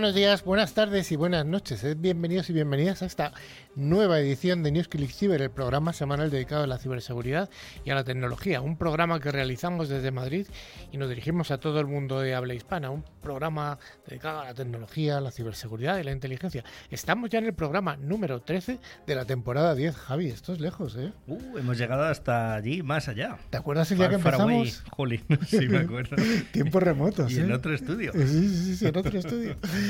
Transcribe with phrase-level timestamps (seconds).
[0.00, 1.84] Buenos días, buenas tardes y buenas noches.
[1.84, 3.34] Eh, bienvenidos y bienvenidas a esta
[3.76, 7.50] nueva edición de News Click Cyber, el programa semanal dedicado a la ciberseguridad
[7.84, 8.62] y a la tecnología.
[8.62, 10.46] Un programa que realizamos desde Madrid
[10.90, 12.88] y nos dirigimos a todo el mundo de habla hispana.
[12.88, 16.64] Un programa dedicado a la tecnología, la ciberseguridad y la inteligencia.
[16.90, 19.96] Estamos ya en el programa número 13 de la temporada 10.
[19.96, 21.12] Javi, esto es lejos, ¿eh?
[21.26, 23.36] Uh, hemos llegado hasta allí, más allá.
[23.50, 24.82] ¿Te acuerdas el día que empezamos?
[24.90, 26.16] Jolín, sí me acuerdo.
[26.52, 27.30] Tiempos remotos.
[27.30, 27.54] Y en ¿eh?
[27.54, 28.12] otro estudio.
[28.14, 29.56] Sí, sí, sí, en otro estudio.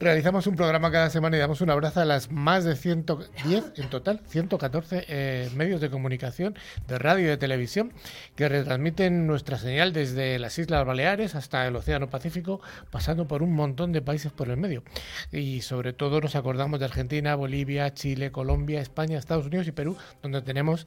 [0.00, 3.90] Realizamos un programa cada semana y damos un abrazo a las más de 110, en
[3.90, 6.56] total, 114 eh, medios de comunicación,
[6.88, 7.92] de radio y de televisión,
[8.34, 13.52] que retransmiten nuestra señal desde las Islas Baleares hasta el Océano Pacífico, pasando por un
[13.52, 14.82] montón de países por el medio.
[15.32, 19.98] Y sobre todo nos acordamos de Argentina, Bolivia, Chile, Colombia, España, Estados Unidos y Perú,
[20.22, 20.86] donde tenemos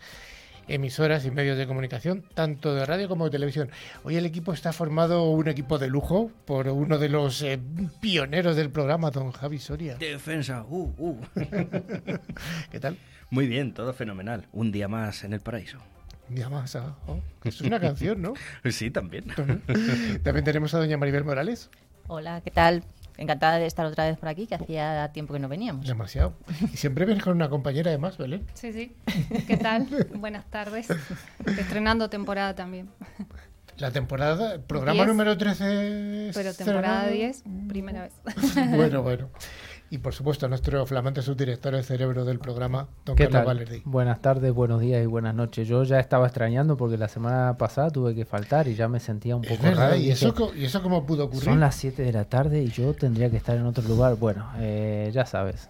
[0.68, 3.70] emisoras y medios de comunicación, tanto de radio como de televisión.
[4.04, 7.60] Hoy el equipo está formado un equipo de lujo por uno de los eh,
[8.02, 9.96] pioneros del programa, don Javi Soria.
[9.96, 11.18] Defensa, uh, uh.
[12.72, 12.98] ¿Qué tal?
[13.30, 14.48] Muy bien, todo fenomenal.
[14.52, 15.80] Un día más en el paraíso.
[16.30, 18.34] Un día más, ah, oh, es una canción, ¿no?
[18.72, 19.26] Sí, también.
[20.24, 21.70] También tenemos a doña Maribel Morales.
[22.08, 22.84] Hola, ¿qué tal?
[23.18, 25.86] Encantada de estar otra vez por aquí, que hacía tiempo que no veníamos.
[25.88, 26.34] Demasiado.
[26.74, 28.46] Y siempre vienes con una compañera además, Belén.
[28.54, 28.96] Sí, sí.
[29.48, 29.88] ¿Qué tal?
[30.16, 30.88] Buenas tardes.
[31.46, 32.90] Estrenando temporada también.
[33.78, 36.32] La temporada, programa número 13.
[36.34, 38.14] Pero temporada 10, primera vez.
[38.76, 39.30] Bueno, bueno
[39.94, 43.84] y por supuesto nuestro flamante subdirector de cerebro del programa, don Carlos Valerdi.
[43.86, 45.68] Buenas tardes, buenos días y buenas noches.
[45.68, 49.36] Yo ya estaba extrañando porque la semana pasada tuve que faltar y ya me sentía
[49.36, 49.96] un poco raro.
[49.96, 51.44] ¿Y eso, ¿Y eso cómo pudo ocurrir?
[51.44, 54.16] Son las 7 de la tarde y yo tendría que estar en otro lugar.
[54.16, 55.70] Bueno, eh, ya sabes,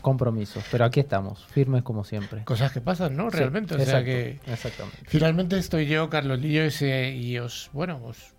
[0.00, 0.64] compromisos.
[0.68, 2.42] Pero aquí estamos, firmes como siempre.
[2.42, 3.30] Cosas que pasan, ¿no?
[3.30, 3.76] Realmente.
[3.76, 4.98] o sea que exactamente.
[5.06, 8.34] Finalmente estoy yo, Carlos Lillo, y os, bueno, os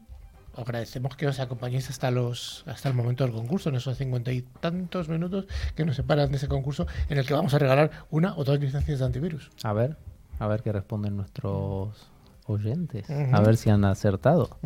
[0.55, 4.41] agradecemos que os acompañéis hasta los hasta el momento del concurso, en esos cincuenta y
[4.41, 8.35] tantos minutos que nos separan de ese concurso en el que vamos a regalar una
[8.35, 9.49] o dos licencias de antivirus.
[9.63, 9.97] A ver,
[10.39, 12.11] a ver qué responden nuestros
[12.45, 14.57] oyentes, a ver si han acertado.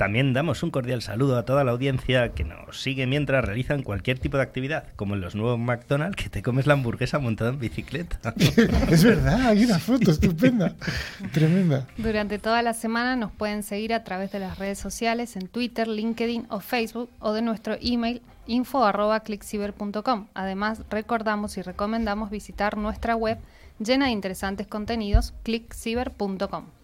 [0.00, 4.18] También damos un cordial saludo a toda la audiencia que nos sigue mientras realizan cualquier
[4.18, 7.58] tipo de actividad, como en los nuevos McDonald's que te comes la hamburguesa montada en
[7.58, 8.32] bicicleta.
[8.90, 10.74] es verdad, hay una foto estupenda,
[11.34, 11.86] tremenda.
[11.98, 15.86] Durante toda la semana nos pueden seguir a través de las redes sociales en Twitter,
[15.86, 20.28] LinkedIn o Facebook o de nuestro email info@clickciber.com.
[20.32, 23.36] Además, recordamos y recomendamos visitar nuestra web
[23.78, 26.79] llena de interesantes contenidos clickciber.com.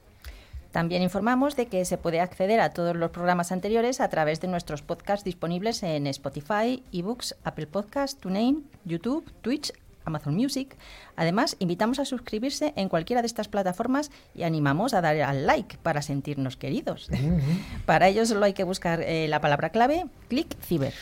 [0.77, 4.49] También informamos de que se puede acceder a todos los programas anteriores a través de
[4.49, 9.73] nuestros podcasts disponibles en Spotify, eBooks, Apple Podcasts, TuneIn, YouTube, Twitch,
[10.05, 10.77] Amazon Music.
[11.17, 15.79] Además, invitamos a suscribirse en cualquiera de estas plataformas y animamos a dar al like
[15.79, 17.09] para sentirnos queridos.
[17.87, 20.93] para ello solo hay que buscar eh, la palabra clave, clic ciber.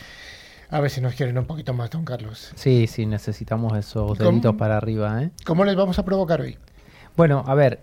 [0.69, 2.53] A ver si nos quieren un poquito más, don Carlos.
[2.55, 5.21] Sí, sí, necesitamos esos deditos para arriba.
[5.21, 5.31] ¿eh?
[5.45, 6.57] ¿Cómo les vamos a provocar hoy?
[7.17, 7.81] Bueno, a ver,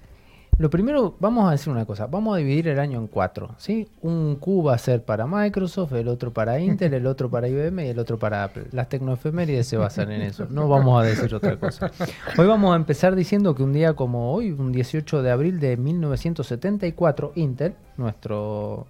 [0.62, 3.88] lo primero, vamos a decir una cosa, vamos a dividir el año en cuatro, ¿sí?
[4.00, 7.84] Un Q va a ser para Microsoft, el otro para Intel, el otro para IBM
[7.84, 8.66] y el otro para Apple.
[8.70, 11.90] Las tecnoefemérides se basan en eso, no vamos a decir otra cosa.
[12.38, 15.76] Hoy vamos a empezar diciendo que un día como hoy, un 18 de abril de
[15.76, 18.86] 1974, Intel, nuestro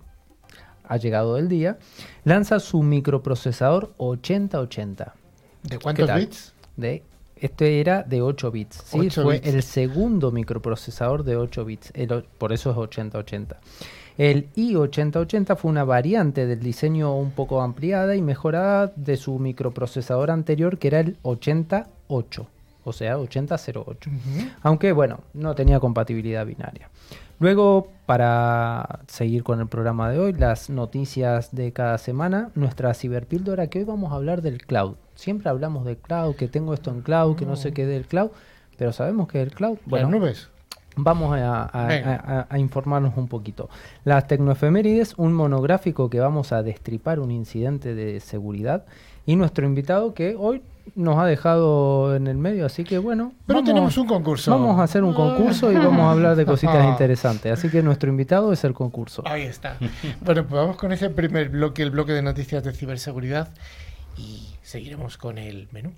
[0.86, 1.78] ha llegado del día,
[2.24, 5.14] lanza su microprocesador 8080.
[5.62, 6.52] ¿De cuántos bits?
[6.76, 7.02] De
[7.42, 8.82] este era de 8 bits.
[8.86, 9.10] ¿sí?
[9.10, 11.92] Fue el segundo microprocesador de 8 bits.
[12.38, 13.60] por eso es 8080.
[14.16, 20.30] El i8080 fue una variante del diseño un poco ampliada y mejorada de su microprocesador
[20.30, 22.46] anterior que era el 88,
[22.84, 24.10] o sea, 8008.
[24.62, 26.90] Aunque bueno, no tenía compatibilidad binaria.
[27.38, 33.66] Luego, para seguir con el programa de hoy, las noticias de cada semana, nuestra ciberpíldora
[33.66, 34.94] que hoy vamos a hablar del cloud.
[35.14, 38.30] Siempre hablamos de cloud, que tengo esto en cloud, que no sé qué del cloud,
[38.76, 39.78] pero sabemos que el cloud...
[39.86, 40.48] Bueno, nubes.
[40.96, 43.70] Vamos a, informarnos un poquito.
[44.04, 48.84] Las tecnoefemérides, un monográfico que vamos a destripar un incidente de seguridad
[49.24, 50.62] y nuestro invitado que hoy
[50.94, 53.32] nos ha dejado en el medio, así que bueno.
[53.46, 54.50] Pero tenemos un concurso.
[54.50, 57.52] Vamos a hacer un concurso y vamos a hablar de cositas interesantes.
[57.52, 59.22] Así que nuestro invitado es el concurso.
[59.26, 59.76] Ahí está.
[60.20, 63.48] bueno, pues vamos con ese primer bloque, el bloque de noticias de ciberseguridad,
[64.16, 65.92] y seguiremos con el menú.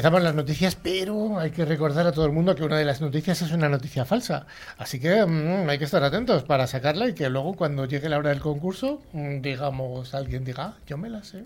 [0.00, 3.02] Empezamos las noticias, pero hay que recordar a todo el mundo que una de las
[3.02, 4.46] noticias es una noticia falsa.
[4.78, 8.16] Así que mm, hay que estar atentos para sacarla y que luego cuando llegue la
[8.16, 11.44] hora del concurso, mm, digamos, alguien diga, ah, yo me la sé.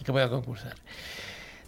[0.00, 0.72] y que pueda concursar.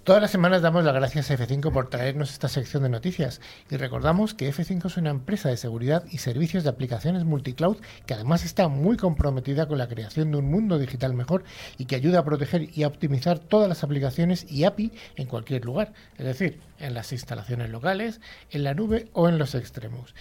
[0.08, 3.76] Todas las semanas damos las gracias a F5 por traernos esta sección de noticias y
[3.76, 7.76] recordamos que F5 es una empresa de seguridad y servicios de aplicaciones multicloud
[8.06, 11.44] que además está muy comprometida con la creación de un mundo digital mejor
[11.76, 15.66] y que ayuda a proteger y a optimizar todas las aplicaciones y API en cualquier
[15.66, 20.14] lugar, es decir, en las instalaciones locales, en la nube o en los extremos.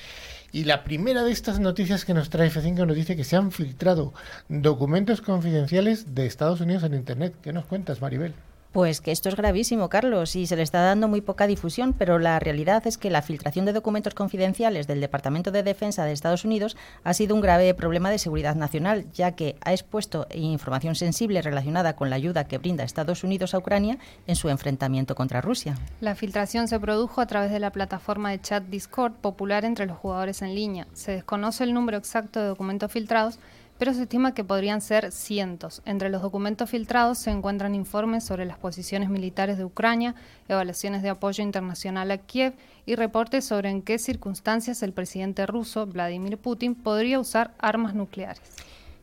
[0.52, 3.54] Y la primera de estas noticias que nos trae F5 nos dice que se han
[3.54, 4.14] filtrado
[4.50, 7.36] documentos confidenciales de Estados Unidos en Internet.
[7.42, 8.34] ¿Qué nos cuentas, Maribel?
[8.78, 12.20] Pues que esto es gravísimo, Carlos, y se le está dando muy poca difusión, pero
[12.20, 16.46] la realidad es que la filtración de documentos confidenciales del Departamento de Defensa de Estados
[16.46, 21.42] Unidos ha sido un grave problema de seguridad nacional, ya que ha expuesto información sensible
[21.42, 23.98] relacionada con la ayuda que brinda Estados Unidos a Ucrania
[24.28, 25.76] en su enfrentamiento contra Rusia.
[26.00, 29.98] La filtración se produjo a través de la plataforma de chat Discord popular entre los
[29.98, 30.86] jugadores en línea.
[30.94, 33.40] Se desconoce el número exacto de documentos filtrados,
[33.78, 35.82] pero se estima que podrían ser cientos.
[35.86, 40.16] Entre los documentos filtrados se encuentran informes sobre las posiciones militares de Ucrania,
[40.48, 42.54] evaluaciones de apoyo internacional a Kiev
[42.86, 48.42] y reportes sobre en qué circunstancias el presidente ruso, Vladimir Putin, podría usar armas nucleares.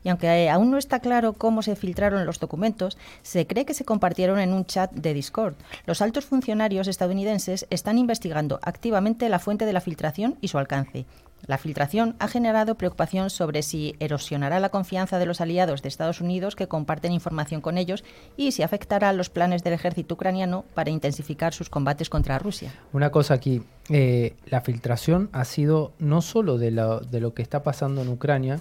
[0.05, 3.87] Y aunque aún no está claro cómo se filtraron los documentos, se cree que se
[3.87, 5.55] compartieron en un chat de Discord.
[5.87, 11.07] Los altos funcionarios estadounidenses están investigando activamente la fuente de la filtración y su alcance.
[11.47, 16.21] La filtración ha generado preocupación sobre si erosionará la confianza de los aliados de Estados
[16.21, 18.05] Unidos que comparten información con ellos
[18.37, 22.73] y si afectará los planes del ejército ucraniano para intensificar sus combates contra Rusia.
[22.93, 27.63] Una cosa aquí, eh, la filtración ha sido no solo de de lo que está
[27.63, 28.61] pasando en Ucrania,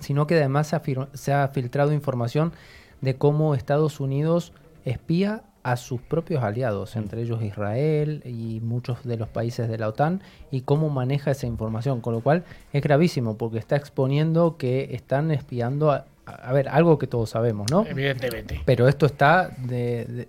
[0.00, 0.74] sino que además
[1.12, 2.52] se ha filtrado información
[3.00, 4.52] de cómo Estados Unidos
[4.84, 9.88] espía a sus propios aliados, entre ellos Israel y muchos de los países de la
[9.88, 14.88] OTAN, y cómo maneja esa información, con lo cual es gravísimo porque está exponiendo que
[14.92, 17.86] están espiando a, a ver, algo que todos sabemos, ¿no?
[17.86, 18.60] Evidentemente.
[18.64, 19.50] Pero esto está,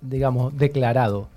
[0.02, 1.28] digamos, declarado.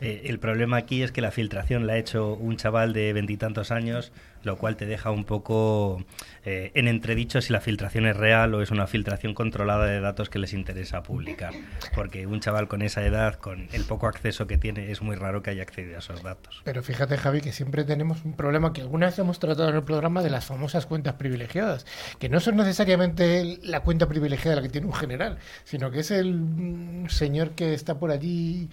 [0.00, 3.72] Eh, el problema aquí es que la filtración la ha hecho un chaval de veintitantos
[3.72, 4.12] años
[4.48, 6.02] lo cual te deja un poco
[6.44, 10.30] eh, en entredicho si la filtración es real o es una filtración controlada de datos
[10.30, 11.52] que les interesa publicar.
[11.94, 15.42] Porque un chaval con esa edad, con el poco acceso que tiene, es muy raro
[15.42, 16.62] que haya accedido a esos datos.
[16.64, 19.82] Pero fíjate, Javi, que siempre tenemos un problema que alguna vez hemos tratado en el
[19.82, 21.84] programa de las famosas cuentas privilegiadas,
[22.18, 26.10] que no son necesariamente la cuenta privilegiada la que tiene un general, sino que es
[26.10, 28.70] el mm, señor que está por allí,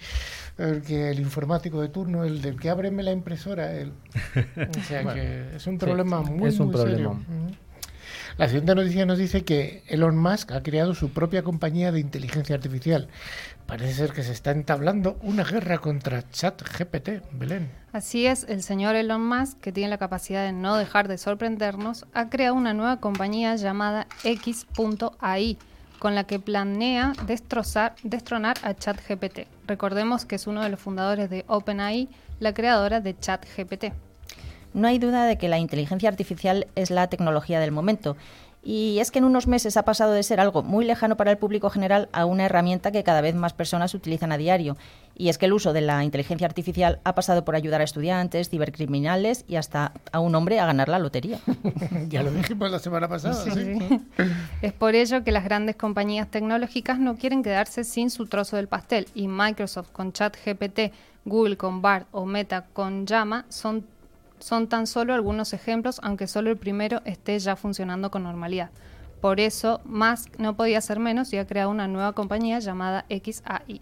[0.56, 3.74] el, que, el informático de turno, el del que ábreme la impresora.
[3.74, 3.92] El,
[4.56, 7.18] o sea que es un problema muy, es un problema.
[8.38, 12.54] La siguiente noticia nos dice que Elon Musk ha creado su propia compañía de inteligencia
[12.54, 13.08] artificial.
[13.64, 17.70] Parece ser que se está entablando una guerra contra ChatGPT, Belén.
[17.94, 22.04] Así es, el señor Elon Musk, que tiene la capacidad de no dejar de sorprendernos,
[22.12, 25.56] ha creado una nueva compañía llamada X.ai,
[25.98, 29.46] con la que planea destrozar, destronar a ChatGPT.
[29.66, 33.86] Recordemos que es uno de los fundadores de OpenAI, la creadora de ChatGPT.
[34.76, 38.14] No hay duda de que la inteligencia artificial es la tecnología del momento.
[38.62, 41.38] Y es que en unos meses ha pasado de ser algo muy lejano para el
[41.38, 44.76] público general a una herramienta que cada vez más personas utilizan a diario.
[45.16, 48.50] Y es que el uso de la inteligencia artificial ha pasado por ayudar a estudiantes,
[48.50, 51.38] cibercriminales y hasta a un hombre a ganar la lotería.
[52.10, 53.34] ya lo dijimos la semana pasada.
[53.34, 53.78] Sí.
[54.60, 58.68] es por ello que las grandes compañías tecnológicas no quieren quedarse sin su trozo del
[58.68, 60.92] pastel y Microsoft con ChatGPT,
[61.24, 63.86] Google con BART o Meta con Llama son
[64.38, 68.70] son tan solo algunos ejemplos, aunque solo el primero esté ya funcionando con normalidad.
[69.20, 73.80] Por eso, Musk no podía ser menos y ha creado una nueva compañía llamada XAI.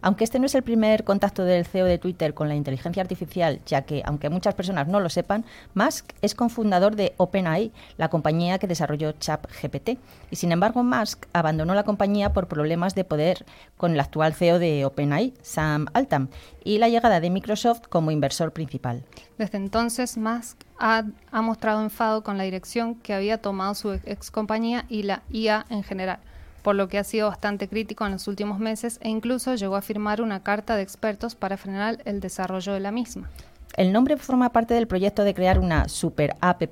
[0.00, 3.60] Aunque este no es el primer contacto del CEO de Twitter con la inteligencia artificial,
[3.66, 8.58] ya que, aunque muchas personas no lo sepan, Musk es cofundador de OpenAI, la compañía
[8.58, 9.98] que desarrolló ChatGPT.
[10.30, 13.44] Y sin embargo, Musk abandonó la compañía por problemas de poder
[13.76, 16.30] con el actual CEO de OpenAI, Sam Altman,
[16.64, 19.04] y la llegada de Microsoft como inversor principal.
[19.38, 24.30] Desde entonces, Musk ha, ha mostrado enfado con la dirección que había tomado su ex
[24.30, 26.20] compañía y la IA en general
[26.68, 29.80] por lo que ha sido bastante crítico en los últimos meses e incluso llegó a
[29.80, 33.30] firmar una carta de expertos para frenar el desarrollo de la misma.
[33.78, 36.62] El nombre forma parte del proyecto de crear una super app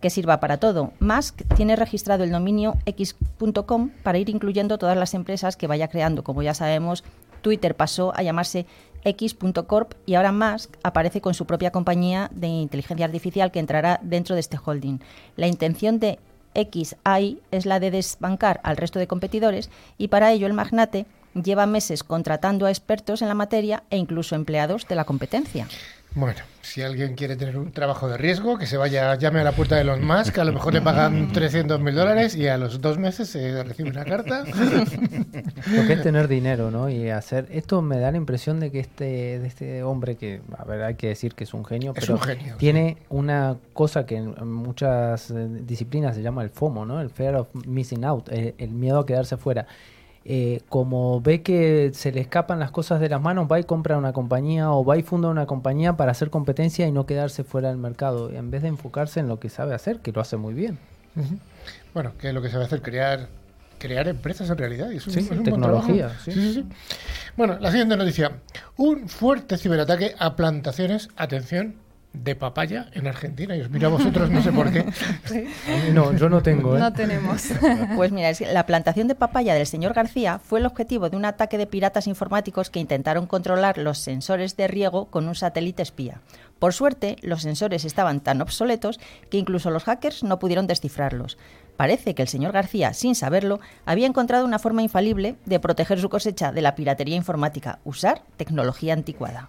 [0.00, 0.92] que sirva para todo.
[1.00, 6.22] Musk tiene registrado el dominio x.com para ir incluyendo todas las empresas que vaya creando.
[6.22, 7.02] Como ya sabemos,
[7.42, 8.66] Twitter pasó a llamarse
[9.02, 14.36] x.corp y ahora Musk aparece con su propia compañía de inteligencia artificial que entrará dentro
[14.36, 15.00] de este holding.
[15.34, 16.20] La intención de
[16.54, 21.66] XI es la de desbancar al resto de competidores y para ello el magnate lleva
[21.66, 25.68] meses contratando a expertos en la materia e incluso empleados de la competencia.
[26.14, 29.52] Bueno, si alguien quiere tener un trabajo de riesgo, que se vaya, llame a la
[29.52, 32.58] puerta de los más, que a lo mejor le pagan 300 mil dólares y a
[32.58, 34.44] los dos meses se recibe una carta.
[34.44, 36.88] Lo que es tener dinero, ¿no?
[36.88, 37.46] Y hacer.
[37.50, 40.94] Esto me da la impresión de que este, de este hombre, que, a ver, hay
[40.96, 42.18] que decir que es un genio, pero
[42.58, 47.00] tiene una cosa que en muchas eh, disciplinas se llama el FOMO, ¿no?
[47.00, 49.66] El Fear of Missing Out, el, el miedo a quedarse fuera.
[50.24, 53.96] Eh, como ve que se le escapan las cosas de las manos, va y compra
[53.96, 57.68] una compañía o va y funda una compañía para hacer competencia y no quedarse fuera
[57.68, 60.52] del mercado, en vez de enfocarse en lo que sabe hacer, que lo hace muy
[60.52, 60.78] bien.
[61.94, 63.28] Bueno, que es lo que sabe hacer, crear
[63.80, 64.90] crear empresas en realidad.
[64.90, 66.12] Y sí, tecnología.
[67.36, 68.32] bueno, la siguiente noticia.
[68.76, 71.74] Un fuerte ciberataque a plantaciones, atención,
[72.12, 73.56] de papaya en Argentina.
[73.56, 74.84] Y os miro a vosotros, no sé por qué.
[75.92, 76.76] No, yo no tengo.
[76.76, 76.80] ¿eh?
[76.80, 77.48] No tenemos.
[77.96, 81.58] Pues mira, la plantación de papaya del señor García fue el objetivo de un ataque
[81.58, 86.20] de piratas informáticos que intentaron controlar los sensores de riego con un satélite espía.
[86.58, 89.00] Por suerte, los sensores estaban tan obsoletos
[89.30, 91.38] que incluso los hackers no pudieron descifrarlos.
[91.76, 96.10] Parece que el señor García, sin saberlo, había encontrado una forma infalible de proteger su
[96.10, 99.48] cosecha de la piratería informática, usar tecnología anticuada.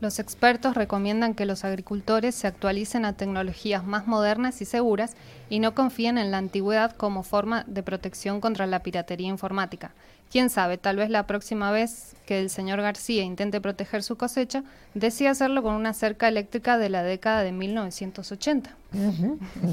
[0.00, 5.16] Los expertos recomiendan que los agricultores se actualicen a tecnologías más modernas y seguras
[5.50, 9.90] y no confíen en la antigüedad como forma de protección contra la piratería informática.
[10.30, 14.62] Quién sabe, tal vez la próxima vez que el señor García intente proteger su cosecha,
[14.94, 18.70] decida hacerlo con una cerca eléctrica de la década de 1980.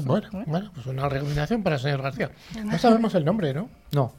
[0.06, 2.30] Bueno, bueno, pues una recomendación para el señor García.
[2.64, 3.68] No sabemos el nombre, ¿no?
[3.92, 4.12] No.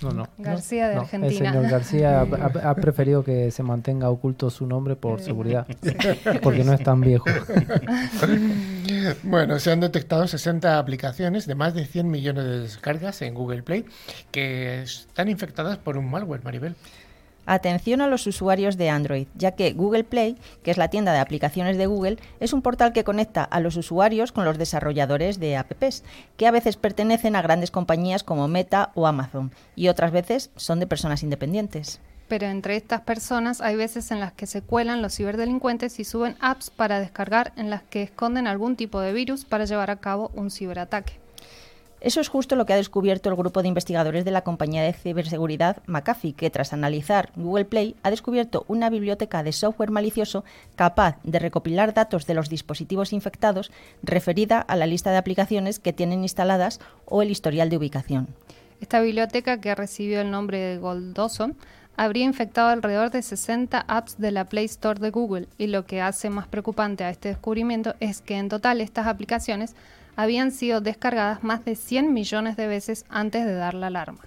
[0.00, 0.28] No, no.
[0.38, 1.28] García de Argentina.
[1.28, 2.20] El señor García
[2.64, 5.66] ha, preferido que se mantenga oculto su nombre por seguridad,
[6.42, 7.24] porque no es tan viejo.
[9.22, 13.62] bueno, se han detectado 60 aplicaciones de más de 100 millones de descargas en Google
[13.62, 13.84] Play
[14.30, 16.76] que están infectadas por un malware, Maribel.
[17.44, 21.18] Atención a los usuarios de Android, ya que Google Play, que es la tienda de
[21.18, 25.56] aplicaciones de Google, es un portal que conecta a los usuarios con los desarrolladores de
[25.56, 26.04] apps,
[26.36, 30.78] que a veces pertenecen a grandes compañías como Meta o Amazon, y otras veces son
[30.78, 32.00] de personas independientes.
[32.28, 36.36] Pero entre estas personas hay veces en las que se cuelan los ciberdelincuentes y suben
[36.40, 40.30] apps para descargar en las que esconden algún tipo de virus para llevar a cabo
[40.34, 41.21] un ciberataque.
[42.02, 44.92] Eso es justo lo que ha descubierto el grupo de investigadores de la compañía de
[44.92, 50.42] ciberseguridad McAfee, que tras analizar Google Play ha descubierto una biblioteca de software malicioso
[50.74, 53.70] capaz de recopilar datos de los dispositivos infectados
[54.02, 58.26] referida a la lista de aplicaciones que tienen instaladas o el historial de ubicación.
[58.80, 61.56] Esta biblioteca, que recibió el nombre de Goldoson,
[61.96, 66.00] habría infectado alrededor de 60 apps de la Play Store de Google y lo que
[66.00, 69.76] hace más preocupante a este descubrimiento es que en total estas aplicaciones
[70.16, 74.20] habían sido descargadas más de 100 millones de veces antes de dar la alarma.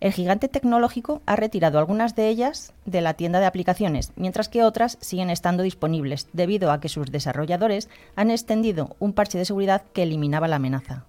[0.00, 4.64] El gigante tecnológico ha retirado algunas de ellas de la tienda de aplicaciones, mientras que
[4.64, 9.82] otras siguen estando disponibles, debido a que sus desarrolladores han extendido un parche de seguridad
[9.92, 11.04] que eliminaba la amenaza.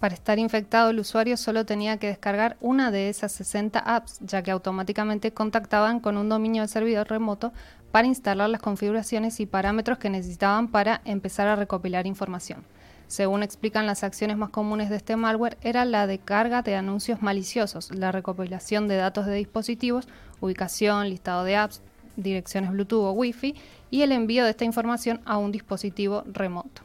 [0.00, 4.42] Para estar infectado el usuario solo tenía que descargar una de esas 60 apps, ya
[4.42, 7.52] que automáticamente contactaban con un dominio de servidor remoto
[7.92, 12.64] para instalar las configuraciones y parámetros que necesitaban para empezar a recopilar información.
[13.06, 17.22] Según explican las acciones más comunes de este malware, era la de carga de anuncios
[17.22, 20.08] maliciosos, la recopilación de datos de dispositivos,
[20.40, 21.82] ubicación, listado de apps,
[22.16, 23.54] direcciones Bluetooth o Wi-Fi
[23.90, 26.82] y el envío de esta información a un dispositivo remoto.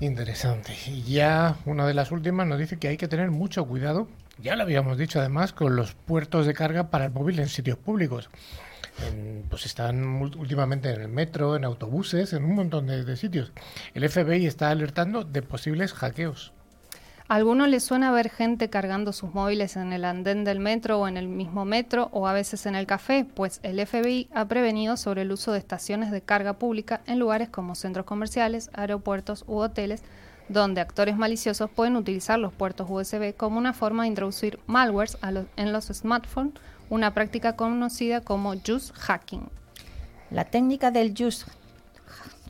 [0.00, 0.74] Interesante.
[0.86, 4.08] Y ya una de las últimas nos dice que hay que tener mucho cuidado,
[4.40, 7.78] ya lo habíamos dicho además, con los puertos de carga para el móvil en sitios
[7.78, 8.30] públicos
[9.48, 13.52] pues están últimamente en el metro, en autobuses, en un montón de, sitios.
[13.94, 16.52] El FBI está alertando de posibles hackeos.
[17.28, 21.08] ¿A alguno le suena ver gente cargando sus móviles en el andén del metro o
[21.08, 23.26] en el mismo metro o a veces en el café?
[23.34, 27.50] Pues el FBI ha prevenido sobre el uso de estaciones de carga pública en lugares
[27.50, 30.02] como centros comerciales, aeropuertos u hoteles,
[30.48, 35.18] donde actores maliciosos pueden utilizar los puertos USB como una forma de introducir malwares
[35.56, 36.54] en los smartphones
[36.90, 39.48] una práctica conocida como juice hacking.
[40.30, 41.46] La técnica del juice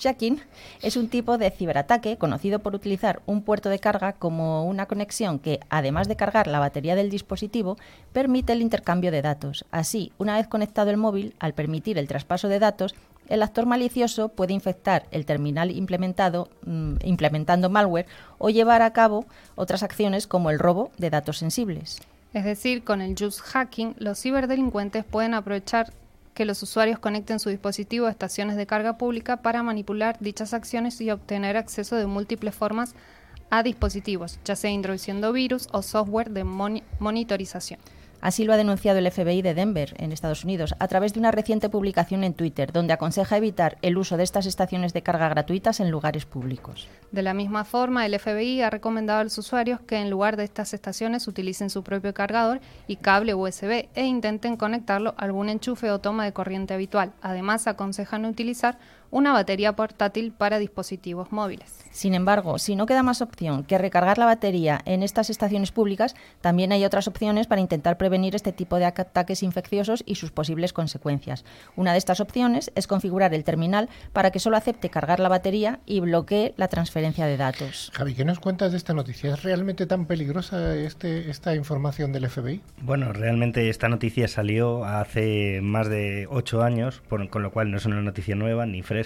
[0.03, 0.41] hacking
[0.83, 5.39] es un tipo de ciberataque conocido por utilizar un puerto de carga como una conexión
[5.39, 7.77] que, además de cargar la batería del dispositivo,
[8.13, 9.65] permite el intercambio de datos.
[9.71, 12.95] Así, una vez conectado el móvil, al permitir el traspaso de datos,
[13.29, 18.07] el actor malicioso puede infectar el terminal implementado, mm, implementando malware
[18.39, 22.01] o llevar a cabo otras acciones como el robo de datos sensibles.
[22.33, 25.93] Es decir, con el juice hacking, los ciberdelincuentes pueden aprovechar
[26.35, 31.01] que los usuarios conecten su dispositivo a estaciones de carga pública para manipular dichas acciones
[31.01, 32.95] y obtener acceso de múltiples formas
[33.51, 37.81] a dispositivos, ya sea introduciendo virus o software de monitorización.
[38.21, 41.31] Así lo ha denunciado el FBI de Denver, en Estados Unidos, a través de una
[41.31, 45.81] reciente publicación en Twitter, donde aconseja evitar el uso de estas estaciones de carga gratuitas
[45.81, 46.89] en lugares públicos.
[47.13, 50.45] De la misma forma, el FBI ha recomendado a los usuarios que en lugar de
[50.45, 55.91] estas estaciones utilicen su propio cargador y cable USB e intenten conectarlo a algún enchufe
[55.91, 57.13] o toma de corriente habitual.
[57.23, 58.79] Además, aconsejan utilizar
[59.11, 61.85] una batería portátil para dispositivos móviles.
[61.91, 66.15] Sin embargo, si no queda más opción que recargar la batería en estas estaciones públicas,
[66.41, 70.73] también hay otras opciones para intentar prevenir este tipo de ataques infecciosos y sus posibles
[70.73, 71.45] consecuencias.
[71.77, 75.81] Una de estas opciones es configurar el terminal para que solo acepte cargar la batería
[75.87, 77.91] y bloquee la transferencia de datos.
[77.95, 79.35] Javi, ¿qué nos cuentas de esta noticia?
[79.35, 82.61] ¿Es realmente tan peligrosa este, esta información del FBI?
[82.83, 87.87] Bueno, realmente esta noticia salió hace más de ocho años, con lo cual no es
[87.87, 88.98] una noticia nueva ni fresca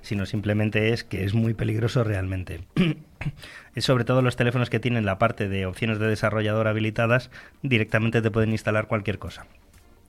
[0.00, 2.60] sino simplemente es que es muy peligroso realmente.
[3.76, 7.30] sobre todo los teléfonos que tienen la parte de opciones de desarrollador habilitadas,
[7.62, 9.46] directamente te pueden instalar cualquier cosa.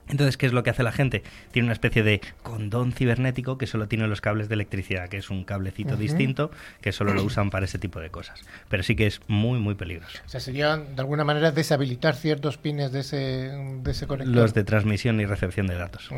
[0.08, 1.22] Entonces, ¿qué es lo que hace la gente?
[1.50, 5.30] Tiene una especie de condón cibernético que solo tiene los cables de electricidad, que es
[5.30, 8.40] un cablecito distinto que solo lo usan para ese tipo de cosas.
[8.68, 10.18] Pero sí que es muy, muy peligroso.
[10.26, 14.34] O sea, sería de alguna manera deshabilitar ciertos pines de ese, de ese conector.
[14.34, 16.10] Los de transmisión y recepción de datos.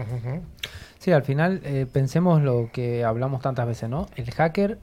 [0.98, 4.08] Sí, al final eh, pensemos lo que hablamos tantas veces, ¿no?
[4.16, 4.78] El hacker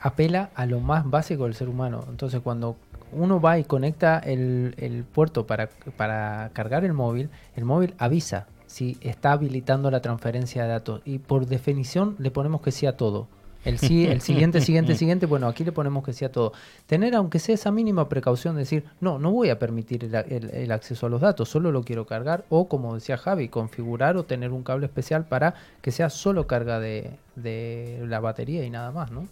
[0.00, 2.06] apela a lo más básico del ser humano.
[2.08, 2.76] Entonces, cuando
[3.12, 8.96] uno va y conecta el, puerto para, para, cargar el móvil, el móvil avisa si
[9.00, 13.26] está habilitando la transferencia de datos y por definición le ponemos que sí a todo.
[13.64, 16.52] El, sí, el siguiente, siguiente, siguiente, bueno, aquí le ponemos que sí a todo.
[16.86, 21.06] Tener, aunque sea esa mínima precaución, de decir, no, no voy a permitir el, acceso
[21.06, 24.62] a los datos, solo lo quiero cargar, o como decía Javi, configurar o tener un
[24.62, 29.26] cable especial para que sea solo carga de, de la batería y nada más, ¿no?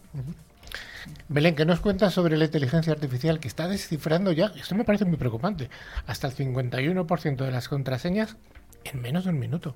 [1.28, 4.52] Belén, ¿qué nos cuentas sobre la inteligencia artificial que está descifrando ya?
[4.56, 5.70] Esto me parece muy preocupante.
[6.06, 8.36] Hasta el 51% de las contraseñas
[8.84, 9.74] en menos de un minuto.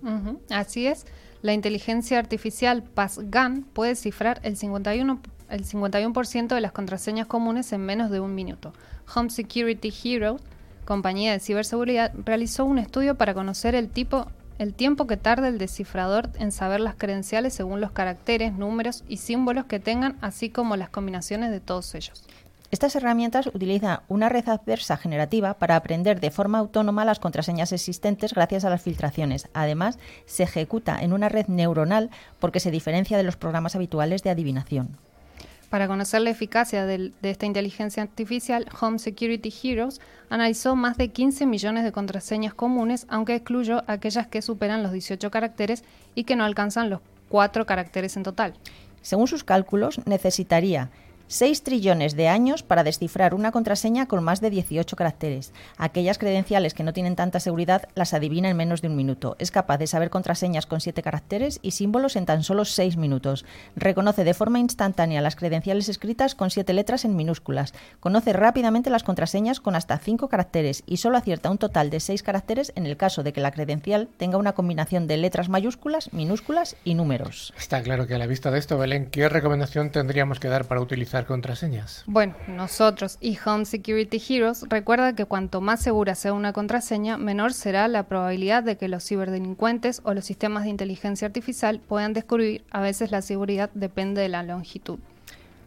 [0.51, 1.07] Así es.
[1.43, 7.83] La inteligencia artificial PassGAN puede cifrar el 51%, el 51 de las contraseñas comunes en
[7.83, 8.73] menos de un minuto.
[9.15, 10.39] Home Security Hero,
[10.85, 14.29] compañía de ciberseguridad, realizó un estudio para conocer el tipo
[14.63, 19.19] el tiempo que tarda el descifrador en saber las credenciales según los caracteres, números y
[19.19, 22.25] símbolos que tengan, así como las combinaciones de todos ellos.
[22.71, 28.33] Estas herramientas utilizan una red adversa generativa para aprender de forma autónoma las contraseñas existentes
[28.33, 29.49] gracias a las filtraciones.
[29.53, 32.09] Además, se ejecuta en una red neuronal
[32.41, 34.97] porque se diferencia de los programas habituales de adivinación.
[35.73, 41.47] Para conocer la eficacia de, esta inteligencia artificial, Home Security Heroes analizó más de 15
[41.47, 45.83] millones de contraseñas comunes, aunque excluyó aquellas que superan los 18 caracteres
[46.15, 48.53] y que no alcanzan los 4 caracteres en total.
[49.01, 50.91] Según sus cálculos, necesitaría
[51.33, 55.55] 6 trillones de años para descifrar una contraseña con más de 18 caracteres.
[55.79, 59.35] Aquellas credenciales que no tienen tanta seguridad las adivina en menos de un minuto.
[59.39, 63.47] Es capaz de saber contraseñas con 7 caracteres y símbolos en tan solo 6 minutos.
[63.77, 67.73] Reconoce de forma instantánea las credenciales escritas con 7 letras en minúsculas.
[67.99, 72.23] Conoce rápidamente las contraseñas con hasta 5 caracteres y solo acierta un total de 6
[72.23, 76.77] caracteres en el caso de que la credencial tenga una combinación de letras mayúsculas, minúsculas
[76.85, 77.55] y números.
[77.57, 80.83] Está claro que a la vista de esto, Belén, ¿qué recomendación tendríamos que dar para
[80.83, 82.05] utilizar contraseñas?
[82.07, 87.53] Bueno, nosotros y Home Security Heroes recuerda que cuanto más segura sea una contraseña, menor
[87.53, 92.65] será la probabilidad de que los ciberdelincuentes o los sistemas de inteligencia artificial puedan descubrir.
[92.71, 94.99] A veces la seguridad depende de la longitud.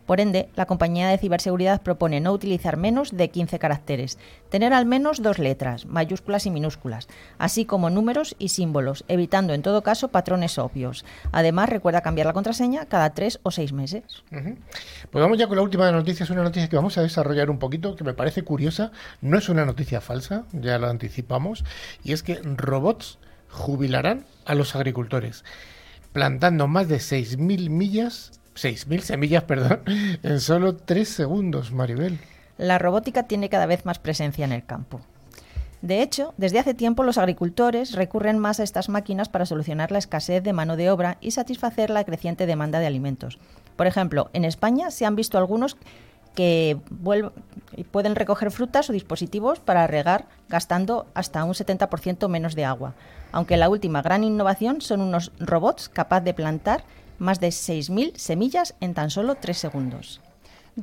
[0.06, 4.86] Por ende, la compañía de ciberseguridad propone no utilizar menos de 15 caracteres, tener al
[4.86, 7.08] menos dos letras, mayúsculas y minúsculas,
[7.40, 11.06] así como números y símbolos, evitando en todo caso patrones obvios.
[11.32, 14.04] Además, recuerda cambiar la contraseña cada tres o seis meses.
[14.30, 17.58] Pues vamos ya con la última noticia, es una noticia que vamos a desarrollar un
[17.58, 18.92] poquito, que me parece curiosa,
[19.22, 21.64] no es una noticia falsa, ya lo anticipamos,
[22.04, 23.18] y es que robots
[23.50, 25.44] jubilarán a los agricultores,
[26.14, 29.82] plantando más de 6.000 millas 6.000 semillas, perdón,
[30.24, 32.20] en solo 3 segundos, Maribel.
[32.58, 35.02] La robótica tiene cada vez más presencia en el campo.
[35.82, 40.00] De hecho, desde hace tiempo los agricultores recurren más a estas máquinas para solucionar la
[40.00, 43.38] escasez de mano de obra y satisfacer la creciente demanda de alimentos.
[43.76, 45.78] Por ejemplo, en España se han visto algunos
[46.34, 46.78] que
[47.92, 52.94] pueden recoger frutas o dispositivos para regar gastando hasta un 70% menos de agua.
[53.32, 56.84] Aunque la última gran innovación son unos robots capaces de plantar
[57.20, 60.22] más de 6.000 semillas en tan solo 3 segundos.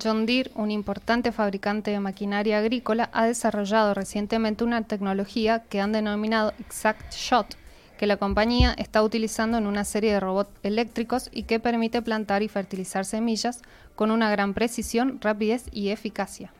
[0.00, 5.92] John Deere, un importante fabricante de maquinaria agrícola, ha desarrollado recientemente una tecnología que han
[5.92, 7.56] denominado Exact Shot,
[7.98, 12.42] que la compañía está utilizando en una serie de robots eléctricos y que permite plantar
[12.42, 13.60] y fertilizar semillas
[13.94, 16.52] con una gran precisión, rapidez y eficacia.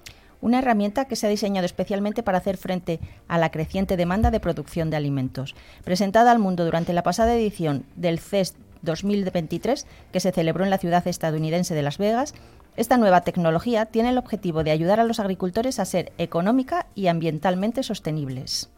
[0.42, 4.40] una herramienta que se ha diseñado especialmente para hacer frente a la creciente demanda de
[4.40, 5.54] producción de alimentos.
[5.84, 10.78] Presentada al mundo durante la pasada edición del CES 2023, que se celebró en la
[10.78, 12.34] ciudad estadounidense de Las Vegas,
[12.76, 17.08] esta nueva tecnología tiene el objetivo de ayudar a los agricultores a ser económica y
[17.08, 18.70] ambientalmente sostenibles.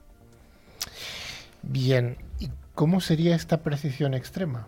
[1.63, 4.67] Bien, ¿y cómo sería esta precisión extrema?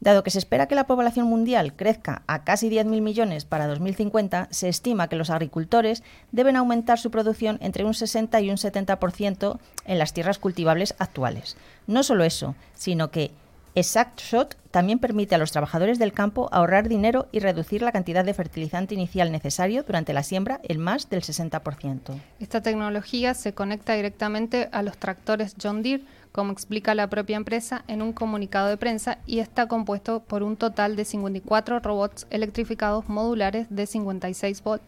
[0.00, 4.48] Dado que se espera que la población mundial crezca a casi 10.000 millones para 2050,
[4.50, 9.58] se estima que los agricultores deben aumentar su producción entre un 60 y un 70%
[9.86, 11.56] en las tierras cultivables actuales.
[11.86, 13.30] No solo eso, sino que
[13.76, 18.24] Exact Shot también permite a los trabajadores del campo ahorrar dinero y reducir la cantidad
[18.24, 22.14] de fertilizante inicial necesario durante la siembra en más del 60%.
[22.38, 27.84] Esta tecnología se conecta directamente a los tractores John Deere, como explica la propia empresa
[27.88, 33.08] en un comunicado de prensa, y está compuesto por un total de 54 robots electrificados
[33.08, 34.84] modulares de 56 volts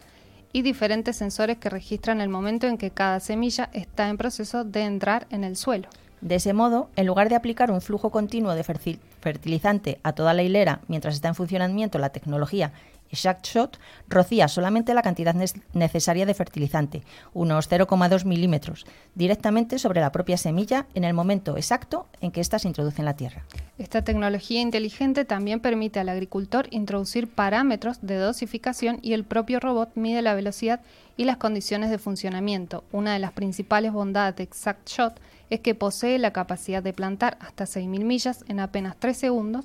[0.53, 4.83] y diferentes sensores que registran el momento en que cada semilla está en proceso de
[4.83, 5.89] entrar en el suelo.
[6.21, 10.43] De ese modo, en lugar de aplicar un flujo continuo de fertilizante a toda la
[10.43, 12.73] hilera mientras está en funcionamiento la tecnología
[13.13, 15.35] Shot, rocía solamente la cantidad
[15.73, 17.03] necesaria de fertilizante,
[17.35, 22.59] unos 0,2 milímetros, directamente sobre la propia semilla en el momento exacto en que ésta
[22.59, 23.45] se introduce en la tierra.
[23.79, 29.91] Esta tecnología inteligente también permite al agricultor introducir parámetros de dosificación y el propio robot
[29.95, 30.81] mide la velocidad
[31.17, 32.85] y las condiciones de funcionamiento.
[32.93, 37.39] Una de las principales bondades de Exact Shot es que posee la capacidad de plantar
[37.41, 39.65] hasta 6.000 millas en apenas 3 segundos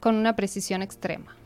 [0.00, 1.36] con una precisión extrema.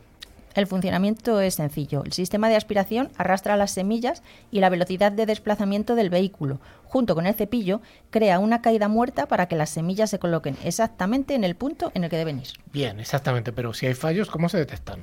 [0.55, 2.05] El funcionamiento es sencillo.
[2.05, 7.17] El sistema de aspiración arrastra las semillas y la velocidad de desplazamiento del vehículo, junto
[7.17, 11.43] con el cepillo, crea una caída muerta para que las semillas se coloquen exactamente en
[11.43, 12.49] el punto en el que deben ir.
[12.73, 15.01] Bien, exactamente, pero si hay fallos, ¿cómo se detectan?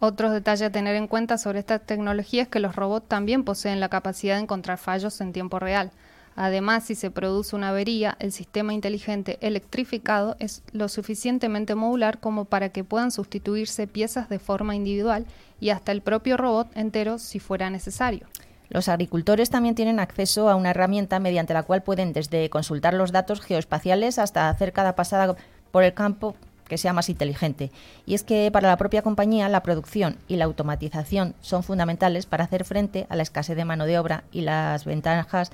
[0.00, 3.78] Otros detalles a tener en cuenta sobre esta tecnología es que los robots también poseen
[3.78, 5.92] la capacidad de encontrar fallos en tiempo real.
[6.40, 12.44] Además, si se produce una avería, el sistema inteligente electrificado es lo suficientemente modular como
[12.44, 15.26] para que puedan sustituirse piezas de forma individual
[15.58, 18.28] y hasta el propio robot entero si fuera necesario.
[18.68, 23.10] Los agricultores también tienen acceso a una herramienta mediante la cual pueden desde consultar los
[23.10, 25.34] datos geoespaciales hasta hacer cada pasada
[25.72, 26.36] por el campo
[26.68, 27.72] que sea más inteligente.
[28.06, 32.44] Y es que para la propia compañía la producción y la automatización son fundamentales para
[32.44, 35.50] hacer frente a la escasez de mano de obra y las ventajas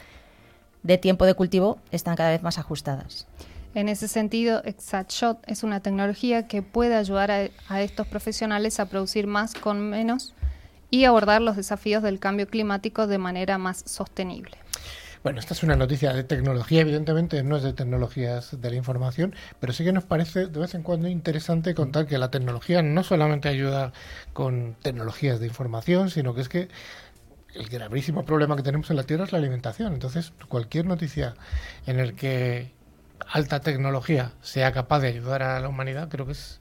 [0.85, 3.27] de tiempo de cultivo están cada vez más ajustadas.
[3.75, 9.27] En ese sentido, ExactShot es una tecnología que puede ayudar a, estos profesionales a producir
[9.27, 10.33] más con menos
[10.91, 14.57] y abordar los desafíos del cambio climático de manera más sostenible.
[15.25, 19.35] Bueno, esta es una noticia de tecnología, evidentemente no es de tecnologías de la información,
[19.59, 23.03] pero sí que nos parece de vez en cuando interesante contar que la tecnología no
[23.03, 23.95] solamente ayuda
[24.35, 26.69] con tecnologías de información, sino que es que
[27.55, 29.93] el gravísimo problema que tenemos en la Tierra es la alimentación.
[29.93, 31.35] Entonces, cualquier noticia
[31.87, 32.71] en el que
[33.31, 36.61] alta tecnología sea capaz de ayudar a la humanidad, creo que es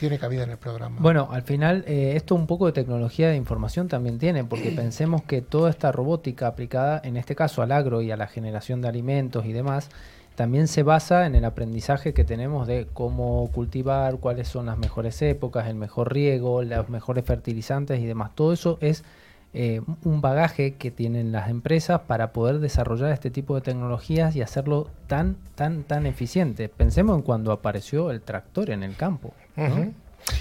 [0.00, 0.96] tiene cabida en el programa.
[0.98, 5.22] Bueno, al final eh, esto un poco de tecnología de información también tiene, porque pensemos
[5.22, 8.88] que toda esta robótica aplicada, en este caso al agro y a la generación de
[8.88, 9.90] alimentos y demás,
[10.36, 15.20] también se basa en el aprendizaje que tenemos de cómo cultivar, cuáles son las mejores
[15.20, 18.30] épocas, el mejor riego, los mejores fertilizantes y demás.
[18.34, 19.04] Todo eso es
[19.52, 24.42] eh, un bagaje que tienen las empresas para poder desarrollar este tipo de tecnologías y
[24.42, 26.68] hacerlo tan, tan, tan eficiente.
[26.68, 29.34] Pensemos en cuando apareció el tractor en el campo.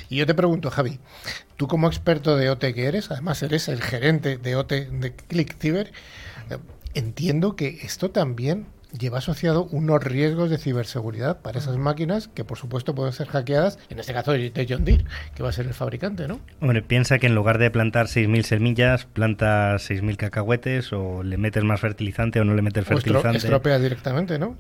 [0.10, 1.00] Y yo te pregunto, Javi,
[1.58, 5.91] tú como experto de OT que eres, además eres el gerente de OT de ClickCiber,
[6.50, 6.58] eh,
[6.93, 12.58] entiendo que esto también lleva asociado unos riesgos de ciberseguridad para esas máquinas que por
[12.58, 15.73] supuesto pueden ser hackeadas, en este caso de John Deere, que va a ser el
[15.73, 16.39] fabricante, ¿no?
[16.60, 21.63] Hombre, piensa que en lugar de plantar 6.000 semillas, plantas 6.000 cacahuetes o le metes
[21.63, 23.38] más fertilizante o no le metes fertilizante.
[23.38, 24.56] O estropeas directamente, ¿no?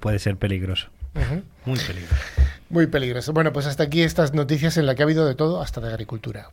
[0.00, 0.88] Puede ser peligroso.
[1.64, 2.16] Muy peligroso.
[2.68, 3.32] Muy peligroso.
[3.32, 5.88] Bueno, pues hasta aquí estas noticias en las que ha habido de todo, hasta de
[5.88, 6.48] agricultura.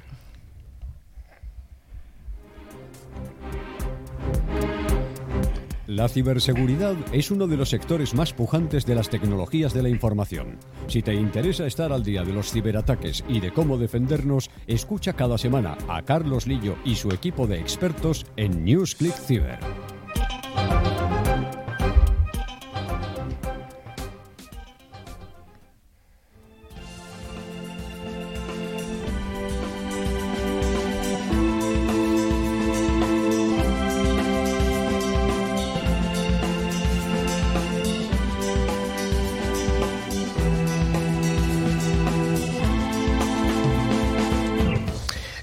[5.89, 10.59] La ciberseguridad es uno de los sectores más pujantes de las tecnologías de la información.
[10.85, 15.39] Si te interesa estar al día de los ciberataques y de cómo defendernos, escucha cada
[15.39, 19.98] semana a Carlos Lillo y su equipo de expertos en NewsClick Ciber.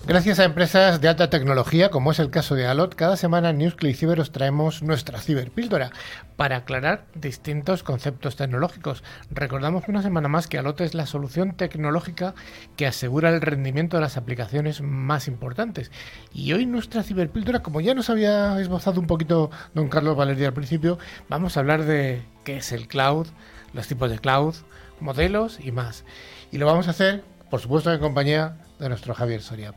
[0.07, 3.59] Gracias a empresas de alta tecnología, como es el caso de Alot, cada semana en
[3.59, 5.91] Newsclick Ciber os traemos nuestra ciberpíldora
[6.37, 9.03] para aclarar distintos conceptos tecnológicos.
[9.33, 12.37] Recordamos una semana más que Alot es la solución tecnológica
[12.77, 15.91] que asegura el rendimiento de las aplicaciones más importantes.
[16.33, 20.55] Y hoy nuestra ciberpíldora, como ya nos había esbozado un poquito don Carlos Valeria al
[20.55, 23.27] principio, vamos a hablar de qué es el cloud,
[23.73, 24.55] los tipos de cloud,
[25.01, 26.05] modelos y más.
[26.53, 29.75] Y lo vamos a hacer, por supuesto, en compañía de nuestro Javier Soria.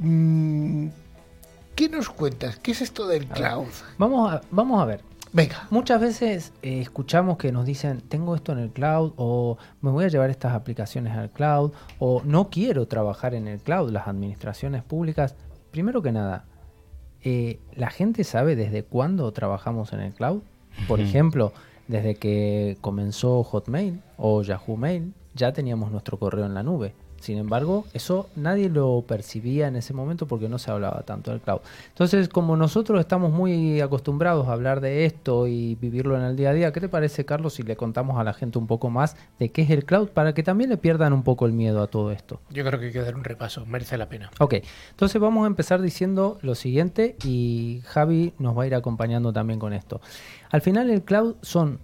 [0.00, 0.88] Mm,
[1.74, 2.58] ¿Qué nos cuentas?
[2.58, 3.68] ¿Qué es esto del cloud?
[3.98, 5.00] Vamos a, vamos a ver.
[5.32, 5.68] Venga.
[5.70, 10.04] Muchas veces eh, escuchamos que nos dicen, tengo esto en el cloud, o me voy
[10.04, 14.82] a llevar estas aplicaciones al cloud, o no quiero trabajar en el cloud, las administraciones
[14.82, 15.36] públicas.
[15.70, 16.46] Primero que nada,
[17.22, 20.42] eh, ¿la gente sabe desde cuándo trabajamos en el cloud?
[20.88, 21.52] Por ejemplo,
[21.86, 26.94] desde que comenzó Hotmail o Yahoo Mail, ya teníamos nuestro correo en la nube.
[27.20, 31.40] Sin embargo, eso nadie lo percibía en ese momento porque no se hablaba tanto del
[31.40, 31.60] cloud.
[31.88, 36.50] Entonces, como nosotros estamos muy acostumbrados a hablar de esto y vivirlo en el día
[36.50, 39.16] a día, ¿qué te parece, Carlos, si le contamos a la gente un poco más
[39.38, 41.86] de qué es el cloud para que también le pierdan un poco el miedo a
[41.86, 42.40] todo esto?
[42.50, 44.30] Yo creo que hay que dar un repaso, merece la pena.
[44.38, 44.54] Ok,
[44.90, 49.60] entonces vamos a empezar diciendo lo siguiente y Javi nos va a ir acompañando también
[49.60, 50.00] con esto.
[50.50, 51.78] Al final el cloud son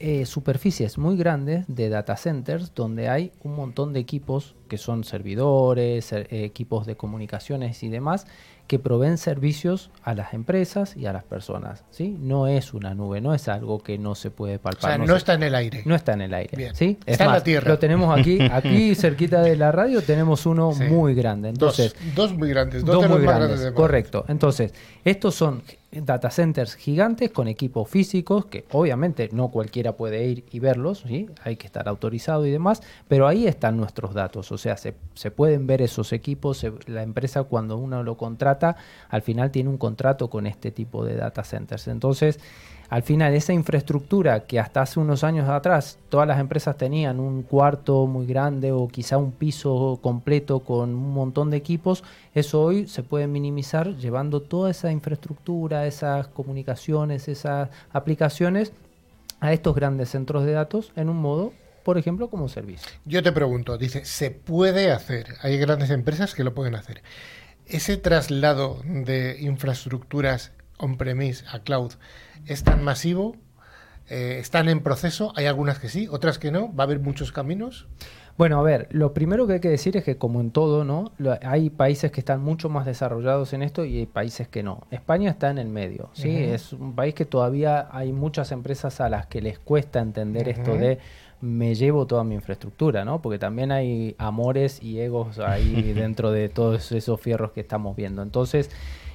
[0.00, 5.04] eh, superficies muy grandes de data centers donde hay un montón de equipos que son
[5.04, 8.26] servidores, eh, equipos de comunicaciones y demás
[8.68, 11.84] que proveen servicios a las empresas y a las personas.
[11.90, 12.16] ¿sí?
[12.20, 14.90] No es una nube, no es algo que no se puede palpar.
[14.90, 15.82] O sea, no, está en el aire.
[15.86, 16.70] No está en el aire.
[16.74, 16.98] ¿sí?
[17.06, 17.70] está en la tierra.
[17.70, 21.48] Lo tenemos aquí, aquí cerquita de la radio, tenemos uno muy grande.
[21.48, 23.72] Entonces, dos, muy grandes, dos, muy grandes.
[23.72, 24.26] correcto.
[24.28, 30.44] Entonces, estos son data centers gigantes con equipos físicos que obviamente no cualquiera puede ir
[30.50, 31.04] y verlos,
[31.42, 35.30] hay que estar autorizado y demás, pero ahí están nuestros datos, o sea, se, se
[35.30, 38.76] pueden ver esos equipos, la empresa cuando uno lo contrata,
[39.08, 41.88] al final tiene un contrato con este tipo de data centers.
[41.88, 42.38] Entonces,
[42.88, 47.42] al final esa infraestructura que hasta hace unos años atrás todas las empresas tenían un
[47.42, 52.86] cuarto muy grande o quizá un piso completo con un montón de equipos, eso hoy
[52.86, 58.72] se puede minimizar llevando toda esa infraestructura, esas comunicaciones, esas aplicaciones
[59.40, 61.52] a estos grandes centros de datos en un modo
[61.88, 62.86] por ejemplo, como servicio.
[63.06, 65.36] Yo te pregunto, dice, ¿se puede hacer?
[65.40, 67.02] Hay grandes empresas que lo pueden hacer.
[67.64, 71.92] Ese traslado de infraestructuras on-premise a cloud
[72.46, 73.36] es tan masivo?
[74.08, 75.32] Eh, ¿Están en proceso?
[75.36, 76.74] Hay algunas que sí, otras que no.
[76.74, 77.86] ¿Va a haber muchos caminos?
[78.38, 81.10] Bueno, a ver, lo primero que hay que decir es que como en todo, ¿no?
[81.42, 84.86] Hay países que están mucho más desarrollados en esto y hay países que no.
[84.92, 86.36] España está en el medio, ¿sí?
[86.36, 90.76] Es un país que todavía hay muchas empresas a las que les cuesta entender esto
[90.76, 91.00] de
[91.40, 93.20] me llevo toda mi infraestructura, ¿no?
[93.20, 98.22] Porque también hay amores y egos ahí dentro de todos esos fierros que estamos viendo.
[98.22, 98.70] Entonces,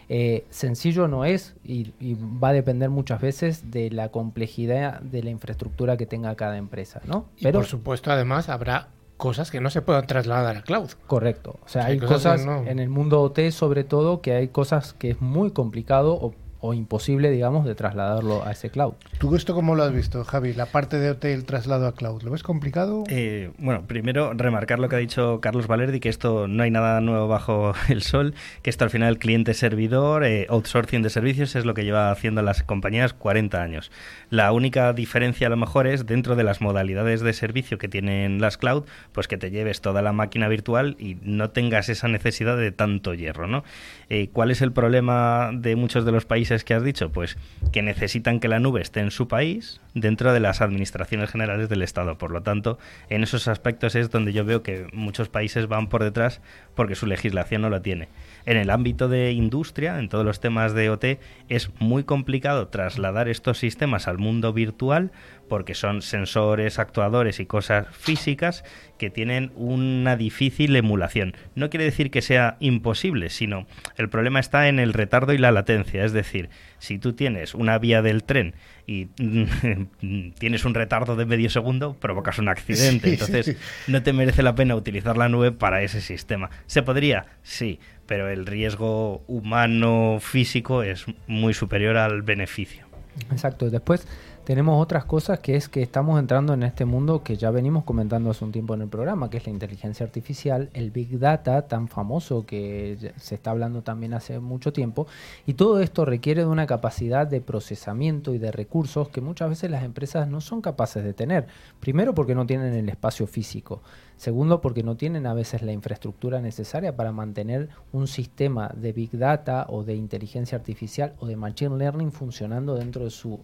[0.10, 5.30] eh, sencillo no es y, va a depender muchas veces de la complejidad de la
[5.30, 7.26] infraestructura que tenga cada empresa, ¿no?
[7.42, 10.90] Pero, por supuesto, además, habrá cosas que no se puedan trasladar a cloud.
[11.08, 11.58] Correcto.
[11.64, 15.22] O sea, hay, cosas, en el mundo OT sobre todo que hay cosas que es
[15.22, 16.34] muy complicado o
[16.66, 18.94] o imposible, digamos, de trasladarlo a ese cloud.
[19.20, 20.54] ¿Tú esto cómo lo has visto, Javi?
[20.54, 23.04] La parte de hotel traslado a cloud, ¿lo ves complicado?
[23.10, 27.02] Eh, bueno, primero remarcar lo que ha dicho Carlos Valerdi, que esto no hay nada
[27.02, 31.74] nuevo bajo el sol, que esto al final cliente-servidor, eh, outsourcing de servicios es lo
[31.74, 33.92] que lleva haciendo las compañías 40 años.
[34.30, 38.40] La única diferencia a lo mejor es dentro de las modalidades de servicio que tienen
[38.40, 42.56] las cloud, pues que te lleves toda la máquina virtual y no tengas esa necesidad
[42.56, 43.66] de tanto hierro, ¿no?
[44.08, 47.12] Eh, ¿Cuál es el problema de muchos de los países que has dicho?
[47.12, 47.38] Pues
[47.72, 51.82] que necesitan que la nube esté en su país dentro de las administraciones generales del
[51.82, 52.18] Estado.
[52.18, 52.78] Por lo tanto,
[53.10, 56.42] en esos aspectos es donde yo veo que muchos países van por detrás
[56.76, 58.10] porque su legislación no lo tiene.
[58.46, 61.06] En el ámbito de industria, en todos los temas de OT,
[61.50, 65.12] es muy complicado trasladar estos sistemas al mundo virtual
[65.48, 68.64] porque son sensores, actuadores y cosas físicas
[68.98, 71.36] que tienen una difícil emulación.
[71.56, 75.52] No quiere decir que sea imposible, sino el problema está en el retardo y la
[75.52, 76.06] latencia.
[76.06, 78.56] Es decir, si tú tienes una vía del tren
[78.88, 79.06] y
[80.40, 83.12] tienes un retardo de medio segundo, provocas un accidente.
[83.12, 86.50] Entonces, no te merece la pena utilizar la nube para ese sistema.
[86.66, 87.26] ¿Se podría?
[87.44, 92.86] Sí, pero el riesgo humano físico es muy superior al beneficio.
[93.32, 93.70] Exacto.
[93.70, 94.08] Después
[94.44, 98.30] tenemos otras cosas que es que estamos entrando en este mundo que ya venimos comentando
[98.32, 101.88] hace un tiempo en el programa, que es la inteligencia artificial, el big data tan
[101.88, 105.08] famoso que se está hablando también hace mucho tiempo,
[105.46, 109.72] y todo esto requiere de una capacidad de procesamiento y de recursos que muchas veces
[109.72, 111.48] las empresas no son capaces de tener.
[111.80, 113.82] Primero porque no tienen el espacio físico.
[114.18, 119.18] Segundo, porque no tienen a veces la infraestructura necesaria para mantener un sistema de Big
[119.18, 123.40] Data o de inteligencia artificial o de Machine Learning funcionando dentro de su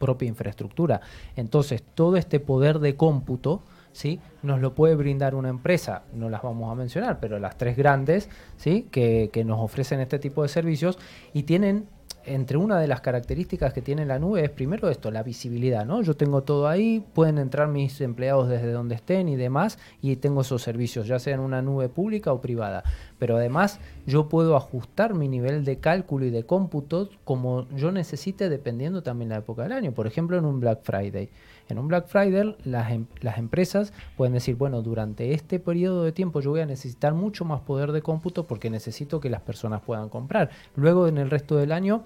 [0.00, 1.00] propia infraestructura.
[1.36, 4.18] Entonces, todo este poder de cómputo, ¿sí?
[4.42, 8.28] nos lo puede brindar una empresa, no las vamos a mencionar, pero las tres grandes
[8.56, 8.88] ¿sí?
[8.90, 10.98] que, que nos ofrecen este tipo de servicios
[11.32, 11.86] y tienen
[12.24, 16.02] entre una de las características que tiene la nube es primero esto, la visibilidad, ¿no?
[16.02, 20.42] Yo tengo todo ahí, pueden entrar mis empleados desde donde estén y demás, y tengo
[20.42, 22.84] esos servicios, ya sea en una nube pública o privada.
[23.18, 28.48] Pero además yo puedo ajustar mi nivel de cálculo y de cómputo como yo necesite
[28.48, 29.92] dependiendo también la época del año.
[29.92, 31.28] Por ejemplo, en un Black Friday.
[31.70, 36.12] En un Black Friday las, em, las empresas pueden decir, bueno, durante este periodo de
[36.12, 39.82] tiempo yo voy a necesitar mucho más poder de cómputo porque necesito que las personas
[39.82, 40.50] puedan comprar.
[40.76, 42.04] Luego en el resto del año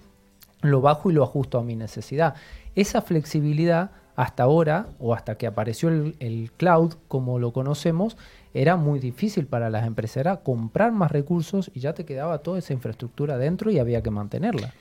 [0.62, 2.34] lo bajo y lo ajusto a mi necesidad.
[2.74, 8.16] Esa flexibilidad hasta ahora, o hasta que apareció el, cloud como lo conocemos,
[8.52, 10.18] era muy difícil para las empresas.
[10.18, 14.10] Era comprar más recursos y ya te quedaba toda esa infraestructura dentro y había que
[14.10, 14.72] mantenerla.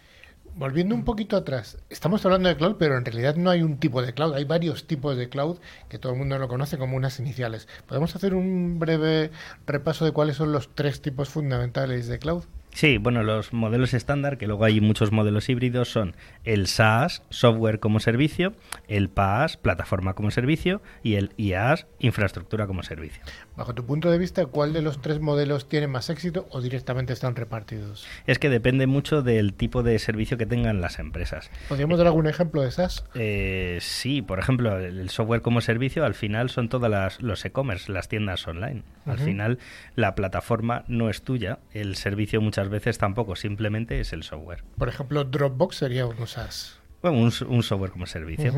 [0.55, 4.03] Volviendo un poquito atrás, estamos hablando de cloud, pero en realidad no hay un tipo
[4.03, 5.57] de cloud, hay varios tipos de cloud
[5.89, 7.67] que todo el mundo lo conoce como unas iniciales.
[7.87, 9.31] ¿Podemos hacer un breve
[9.65, 12.43] repaso de cuáles son los tres tipos fundamentales de cloud?
[12.73, 17.79] Sí, bueno, los modelos estándar, que luego hay muchos modelos híbridos, son el SaaS, software
[17.79, 18.53] como servicio,
[18.87, 23.23] el PaaS, plataforma como servicio, y el IaaS, infraestructura como servicio.
[23.55, 27.13] Bajo tu punto de vista, ¿cuál de los tres modelos tiene más éxito o directamente
[27.13, 28.07] están repartidos?
[28.25, 31.51] Es que depende mucho del tipo de servicio que tengan las empresas.
[31.69, 33.05] ¿Podríamos dar algún ejemplo de SaaS?
[33.13, 38.07] Eh, sí, por ejemplo, el software como servicio al final son todas los e-commerce, las
[38.07, 38.83] tiendas online.
[39.05, 39.59] Al final
[39.95, 44.63] la plataforma no es tuya, el servicio muchas veces tampoco, simplemente es el software.
[44.77, 46.79] Por ejemplo, Dropbox sería un SaaS.
[47.01, 48.53] Bueno, un, software como servicio.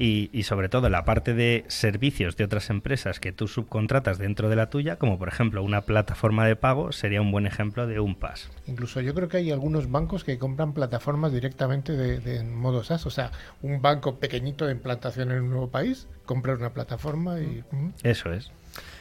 [0.00, 4.54] Y, sobre todo la parte de servicios de otras empresas que tú subcontratas dentro de
[4.54, 8.14] la tuya, como por ejemplo una plataforma de pago, sería un buen ejemplo de un
[8.14, 8.48] PAS.
[8.68, 13.10] Incluso yo creo que hay algunos bancos que compran plataformas directamente de, modo SaaS, o
[13.10, 17.64] sea, un banco pequeñito de implantación en un nuevo país, compra una plataforma y...
[18.04, 18.52] Eso es.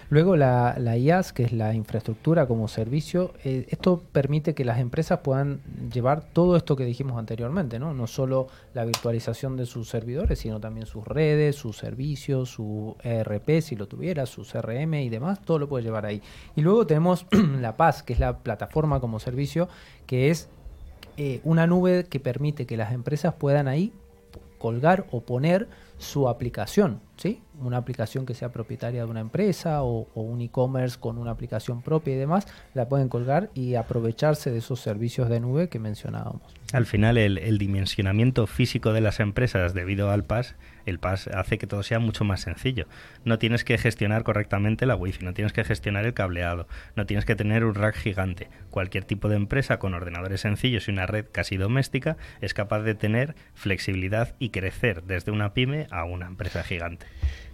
[0.10, 4.80] Luego la, la, IaaS, que es la infraestructura como servicio, eh, esto permite que las
[4.80, 5.60] empresas puedan
[5.92, 7.94] llevar todo esto que dijimos anteriormente, ¿no?
[7.94, 13.60] No solo la virtualización de sus servidores, sino también sus redes, sus servicios, su ERP,
[13.62, 16.22] si lo tuviera, su CRM y demás, todo lo puede llevar ahí.
[16.56, 17.26] Y luego tenemos
[17.60, 19.68] la PaaS, que es la plataforma como servicio,
[20.06, 20.48] que es
[21.18, 23.92] eh, una nube que permite que las empresas puedan ahí
[24.58, 25.68] colgar o poner
[25.98, 27.42] su aplicación, ¿sí?
[27.60, 32.14] Una aplicación que sea propietaria de una empresa o, un e-commerce con una aplicación propia
[32.14, 36.54] y demás, la pueden colgar y aprovecharse de esos servicios de nube que mencionábamos.
[36.74, 41.68] Al final, el, dimensionamiento físico de las empresas debido al PAS, el PAS hace que
[41.68, 42.88] todo sea mucho más sencillo.
[43.26, 47.26] No tienes que gestionar correctamente la wifi, no tienes que gestionar el cableado, no tienes
[47.26, 48.50] que tener un rack gigante.
[48.70, 52.96] Cualquier tipo de empresa con ordenadores sencillos y una red casi doméstica es capaz de
[52.96, 57.07] tener flexibilidad y crecer desde una pyme a una empresa gigante.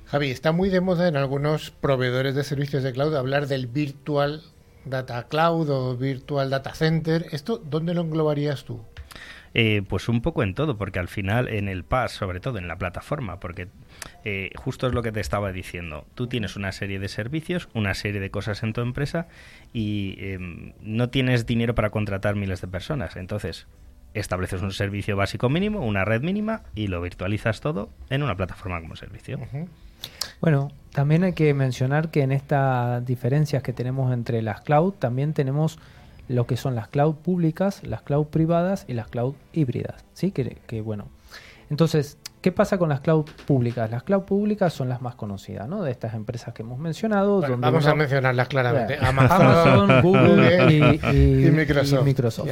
[0.05, 4.43] Javi, está muy de moda en algunos proveedores de servicios de cloud hablar del virtual
[4.85, 7.25] data cloud o virtual data center.
[7.31, 8.81] ¿Esto dónde lo englobarías tú?
[9.55, 12.67] Eh, pues un poco en todo, porque al final en el PAS, sobre todo en
[12.67, 13.67] la plataforma, porque
[14.23, 17.93] eh, justo es lo que te estaba diciendo, tú tienes una serie de servicios, una
[17.93, 19.27] serie de cosas en tu empresa
[19.71, 23.67] y em, no tienes dinero para contratar miles de personas, entonces
[24.13, 28.79] estableces un servicio básico mínimo, una red mínima y lo virtualizas todo en una plataforma
[28.81, 29.39] como servicio.
[30.41, 35.33] Bueno, también hay que mencionar que en estas diferencias que tenemos entre las cloud, también
[35.33, 35.79] tenemos
[36.27, 40.03] lo que son las cloud públicas, las cloud privadas y las cloud híbridas.
[40.13, 40.31] ¿sí?
[40.31, 41.07] Que, que bueno.
[41.69, 43.89] Entonces, ¿Qué pasa con las cloud públicas?
[43.89, 45.81] Las cloud públicas son las más conocidas, ¿no?
[45.81, 47.39] De estas empresas que hemos mencionado.
[47.57, 48.97] vamos a mencionarlas claramente.
[48.99, 52.49] Amazon, Google y, Microsoft.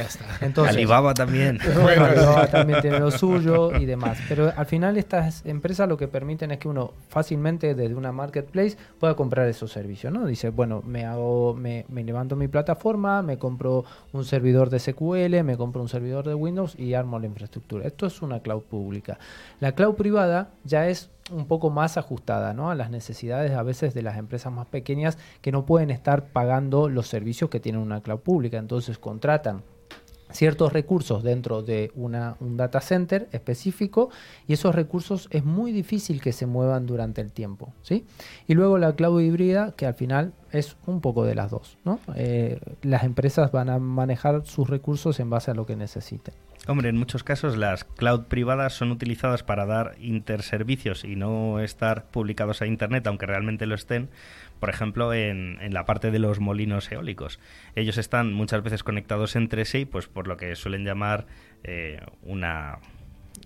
[0.66, 1.60] Alibaba también.
[1.60, 4.16] Alibaba también tiene lo suyo y demás.
[4.30, 8.78] Pero al final estas empresas lo que permiten es que uno fácilmente desde una marketplace
[8.98, 10.24] pueda comprar esos servicios, ¿no?
[10.24, 13.84] Dice, bueno, me hago, me, me levanto mi plataforma, me compro
[14.14, 17.86] un servidor de SQL, me compro un servidor de Windows y armo la infraestructura.
[17.86, 19.18] Esto es una cloud pública.
[19.60, 24.02] La cloud privada ya es un poco más ajustada a las necesidades a veces de
[24.02, 28.20] las empresas más pequeñas que no pueden estar pagando los servicios que tienen una cloud
[28.20, 28.58] pública.
[28.58, 29.62] Entonces contratan
[30.30, 34.10] ciertos recursos dentro de un data center específico
[34.46, 37.72] y esos recursos es muy difícil que se muevan durante el tiempo.
[37.82, 38.06] ¿sí?
[38.46, 41.76] Y luego la cloud híbrida, que al final es un poco de las dos.
[41.84, 42.00] ¿no?
[42.14, 46.34] Eh, las empresas van a manejar sus recursos en base a lo que necesiten.
[46.68, 52.04] Hombre, en muchos casos las cloud privadas son utilizadas para dar interservicios y no estar
[52.04, 54.10] publicados a Internet, aunque realmente lo estén,
[54.60, 57.40] por ejemplo, en, en, la parte de los molinos eólicos.
[57.74, 61.26] Ellos están muchas veces conectados entre sí, pues por lo que suelen llamar
[61.64, 62.78] eh, una,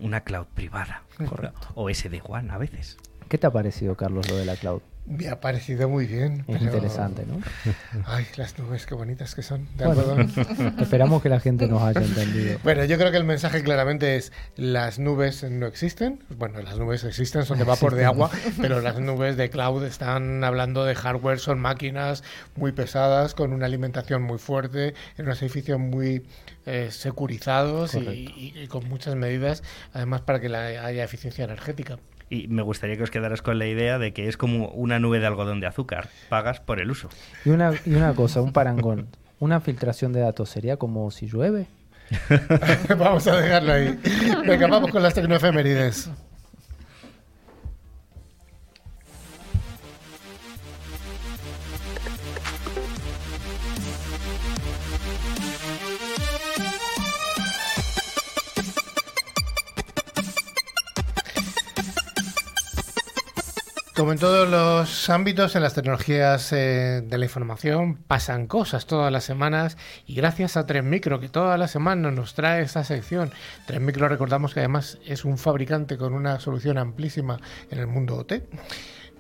[0.01, 1.03] una cloud privada.
[1.17, 1.69] Correcto.
[1.75, 2.99] O SD-WAN a veces.
[3.31, 4.83] ¿Qué te ha parecido, Carlos, lo de la cloud?
[5.07, 6.45] Me ha parecido muy bien.
[6.49, 7.41] Es interesante, ¿no?
[8.07, 9.69] Ay, las nubes, qué bonitas que son.
[9.77, 10.27] De bueno,
[10.81, 12.59] esperamos que la gente nos haya entendido.
[12.65, 16.25] Bueno, yo creo que el mensaje claramente es, las nubes no existen.
[16.37, 18.31] Bueno, las nubes existen, son de vapor de agua,
[18.61, 22.25] pero las nubes de cloud están hablando de hardware, son máquinas
[22.57, 26.27] muy pesadas, con una alimentación muy fuerte, en unos edificios muy
[26.67, 31.99] eh, securizados y, y, y, con muchas medidas, además para que la, haya eficiencia energética.
[32.29, 35.21] Y me gustaría que os quedaras con la idea de que es como una nube
[35.21, 36.09] de algodón de azúcar.
[36.29, 37.09] Pagas por el uso.
[37.45, 39.09] Y una, y una cosa, un parangón.
[39.39, 41.67] Una filtración de datos sería como si llueve.
[42.99, 43.99] vamos a dejarlo ahí.
[44.47, 46.11] Venga, vamos con las tecnoefemérides.
[64.17, 69.25] En todos los ámbitos, en las tecnologías eh, de la información pasan cosas todas las
[69.25, 73.31] semanas y gracias a Tres Micro, que todas las semanas nos trae esta sección.
[73.67, 77.39] Tres Micro recordamos que además es un fabricante con una solución amplísima
[77.71, 78.33] en el mundo OT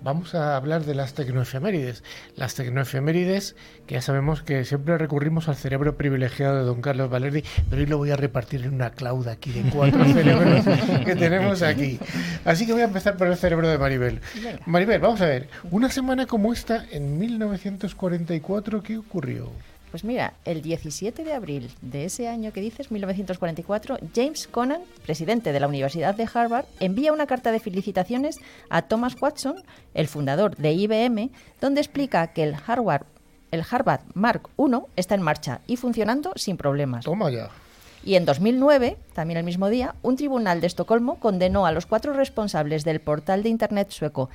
[0.02, 2.02] vamos a hablar de las tecnoefemérides.
[2.36, 7.44] Las tecnoefemérides, que ya sabemos que siempre recurrimos al cerebro privilegiado de don Carlos Valerdi,
[7.68, 10.64] pero hoy lo voy a repartir en una clauda aquí de cuatro cerebros
[11.04, 11.98] que tenemos aquí.
[12.44, 14.20] Así que voy a empezar por el cerebro de Maribel.
[14.66, 19.50] Maribel, vamos a ver, una semana como esta, en 1944, ¿qué ocurrió?
[19.96, 25.54] Pues mira, el 17 de abril de ese año que dices, 1944, James Conan, presidente
[25.54, 28.36] de la Universidad de Harvard, envía una carta de felicitaciones
[28.68, 29.56] a Thomas Watson,
[29.94, 31.30] el fundador de IBM,
[31.62, 33.06] donde explica que el Harvard,
[33.50, 37.06] el Harvard Mark I está en marcha y funcionando sin problemas.
[37.06, 37.48] Toma ya.
[38.04, 42.12] Y en 2009, también el mismo día, un tribunal de Estocolmo condenó a los cuatro
[42.12, 44.28] responsables del portal de Internet sueco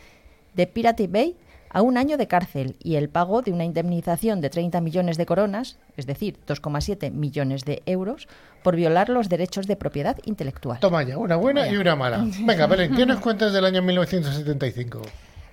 [0.55, 1.35] de Pirate Bay
[1.73, 5.25] a un año de cárcel y el pago de una indemnización de 30 millones de
[5.25, 8.27] coronas, es decir, 2,7 millones de euros,
[8.63, 10.79] por violar los derechos de propiedad intelectual.
[10.79, 12.25] Toma ya, una buena y una mala.
[12.41, 15.01] Venga, Belén, ¿qué nos cuentas del año 1975?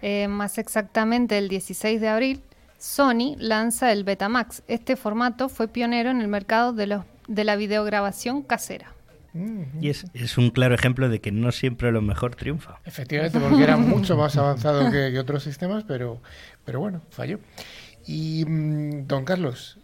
[0.02, 2.40] Eh, más exactamente, el 16 de abril,
[2.78, 4.62] Sony lanza el Betamax.
[4.68, 8.92] Este formato fue pionero en el mercado de, los, de la videograbación casera.
[9.34, 12.80] Y es, es, un claro ejemplo de que no siempre lo mejor triunfa.
[12.84, 16.20] Efectivamente, porque era mucho más avanzado que, que otros sistemas, pero,
[16.64, 17.38] pero bueno, falló.
[18.06, 19.78] Y mm, don Carlos,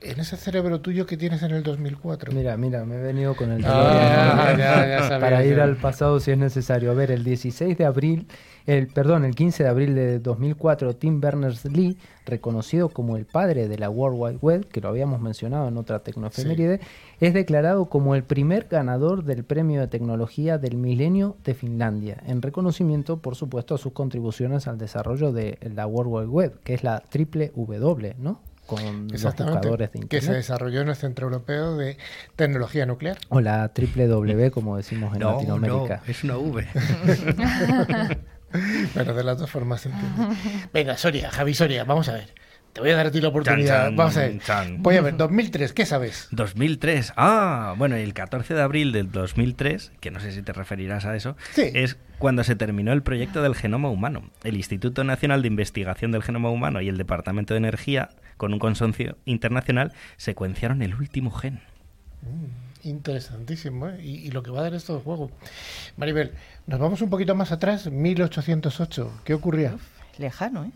[0.00, 2.32] en ese cerebro tuyo que tienes en el 2004.
[2.32, 5.64] Mira, mira, me he venido con el ah, ya, ya sabía, para ir ya.
[5.64, 6.90] al pasado si es necesario.
[6.90, 8.28] A ver, el 16 de abril,
[8.68, 11.96] el perdón, el 15 de abril de 2004, Tim Berners-Lee,
[12.26, 16.00] reconocido como el padre de la World Wide Web, que lo habíamos mencionado en otra
[16.00, 16.86] tecnoefeméride, sí.
[17.20, 22.42] es declarado como el primer ganador del premio de tecnología del milenio de Finlandia, en
[22.42, 26.84] reconocimiento, por supuesto, a sus contribuciones al desarrollo de la World Wide Web, que es
[26.84, 28.42] la triple W, ¿no?
[28.66, 30.08] con los buscadores de Internet.
[30.10, 31.96] Que se desarrolló en el Centro Europeo de
[32.36, 33.16] Tecnología Nuclear.
[33.30, 36.02] O la triple W, como decimos en no, Latinoamérica.
[36.04, 36.66] No, es una V.
[38.94, 40.36] bueno, de las dos formas se entiende.
[40.72, 42.34] Venga, Soria, Javi Soria, vamos a ver.
[42.72, 43.66] Te voy a dar a ti la oportunidad.
[43.76, 44.38] Chan, chan, Vamos a ver.
[44.40, 44.82] chan.
[44.82, 46.28] Voy a ver, 2003, ¿qué sabes?
[46.32, 47.14] 2003.
[47.16, 51.16] Ah, bueno, el 14 de abril del 2003, que no sé si te referirás a
[51.16, 51.62] eso, Sí.
[51.74, 54.30] es cuando se terminó el proyecto del genoma humano.
[54.44, 58.58] El Instituto Nacional de Investigación del Genoma Humano y el Departamento de Energía, con un
[58.58, 61.60] consorcio internacional, secuenciaron el último gen.
[62.84, 64.00] Interesantísimo, ¿eh?
[64.02, 65.30] y, lo que va a dar esto de juego.
[65.96, 66.32] Maribel,
[66.66, 69.20] nos vamos un poquito más atrás, 1808.
[69.24, 69.76] ¿Qué ocurría?
[70.18, 70.70] Lejano, ¿eh?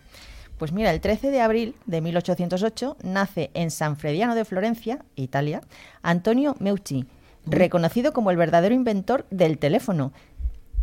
[0.59, 5.63] Pues mira, el 13 de abril de 1808 nace en San Frediano de Florencia, Italia,
[6.03, 7.07] Antonio Meucci,
[7.47, 10.13] reconocido como el verdadero inventor del teléfono,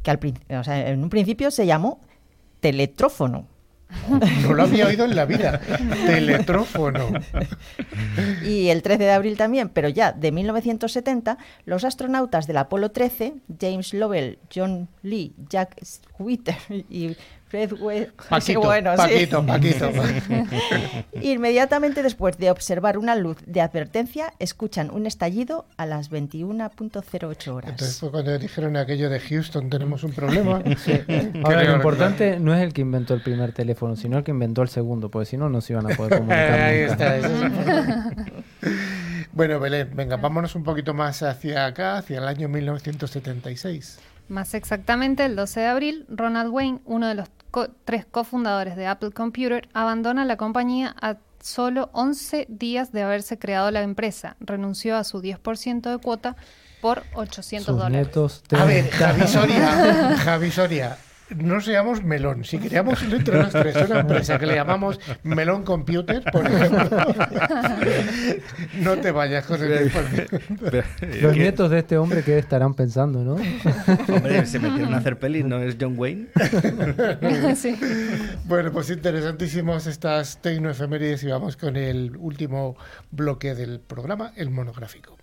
[0.04, 2.02] que al, o en un principio se llamó
[2.60, 3.48] teletrófono.
[4.44, 5.60] No lo había oído en la vida.
[6.06, 7.10] Teletrófono.
[8.46, 13.36] Y el 13 de abril también, pero ya de 1970, los astronautas del Apolo 13,
[13.60, 16.56] James Lovell, John Lee, Jack Switter
[16.90, 17.16] y
[17.50, 17.72] Fred
[18.30, 19.92] Paquito, bueno, Paquito, Paquito.
[21.22, 27.72] Inmediatamente después de observar una luz de advertencia, escuchan un estallido a las 21.08 horas.
[27.72, 30.62] Entonces fue cuando dijeron aquello de Houston, tenemos un problema.
[31.44, 34.62] Ahora, lo importante no es el que inventó el primer teléfono, sino el que inventó
[34.62, 36.62] el segundo, porque si no, no se iban a poder comunicar.
[36.62, 38.14] Ahí está,
[39.32, 44.00] bueno, Belén, venga, vámonos un poquito más hacia acá, hacia el año 1976.
[44.28, 47.30] Más exactamente, el 12 de abril, Ronald Wayne, uno de los
[47.86, 53.72] tres cofundadores de Apple Computer, abandona la compañía a solo 11 días de haberse creado
[53.72, 54.36] la empresa.
[54.40, 56.36] Renunció a su 10% de cuota
[56.82, 58.10] por 800 dólares.
[58.52, 60.98] A ver, Javi Soria, Javi Soria,
[61.36, 62.44] no seamos melón.
[62.44, 66.90] Si creamos dentro de nuestra una empresa que le llamamos Melón Computer, por ejemplo,
[68.80, 69.92] no te vayas, José.
[71.22, 73.34] Los nietos de este hombre, ¿qué estarán pensando, no?
[74.14, 76.28] Hombre, se metieron a hacer pelis, ¿no es John Wayne?
[77.56, 77.78] sí.
[78.46, 82.76] Bueno, pues interesantísimos estas tecnoefemérides y vamos con el último
[83.12, 85.18] bloque del programa, el monográfico.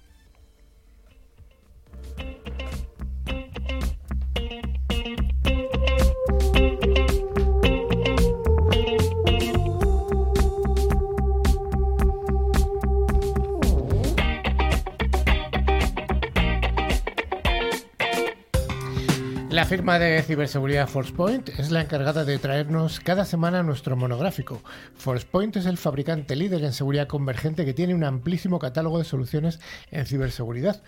[19.57, 24.61] La firma de ciberseguridad ForcePoint es la encargada de traernos cada semana nuestro monográfico.
[24.98, 29.59] ForcePoint es el fabricante líder en seguridad convergente que tiene un amplísimo catálogo de soluciones
[29.90, 30.82] en ciberseguridad.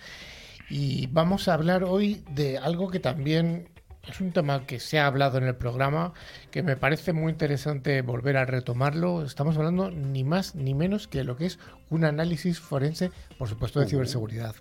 [0.69, 3.69] Y vamos a hablar hoy de algo que también
[4.07, 6.13] es un tema que se ha hablado en el programa,
[6.51, 9.23] que me parece muy interesante volver a retomarlo.
[9.23, 13.79] Estamos hablando ni más ni menos que lo que es un análisis forense, por supuesto,
[13.79, 14.55] de ciberseguridad.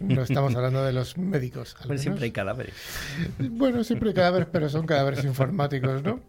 [0.00, 1.76] No estamos hablando de los médicos.
[1.96, 2.74] Siempre hay cadáveres.
[3.38, 6.20] Bueno, siempre hay cadáveres, pero son cadáveres informáticos, ¿no?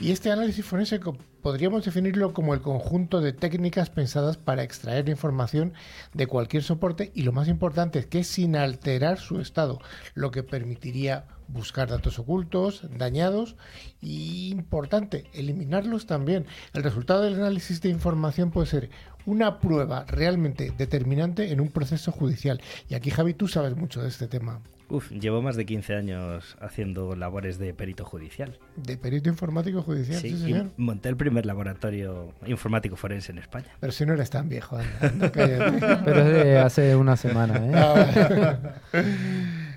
[0.00, 1.00] Y este análisis forense
[1.42, 5.74] podríamos definirlo como el conjunto de técnicas pensadas para extraer información
[6.14, 9.80] de cualquier soporte y lo más importante es que sin alterar su estado,
[10.14, 13.56] lo que permitiría buscar datos ocultos, dañados
[14.00, 16.46] y importante, eliminarlos también.
[16.72, 18.90] El resultado del análisis de información puede ser
[19.26, 22.60] una prueba realmente determinante en un proceso judicial.
[22.88, 24.60] Y aquí, Javi, tú sabes mucho de este tema.
[24.88, 28.56] Uf, llevo más de 15 años haciendo labores de perito judicial.
[28.76, 30.20] ¿De perito informático judicial?
[30.20, 30.70] Sí, señor.
[30.76, 33.66] monté el primer laboratorio informático forense en España.
[33.80, 39.02] Pero si no eres tan viejo, anda, Pero es de hace una semana, ¿eh?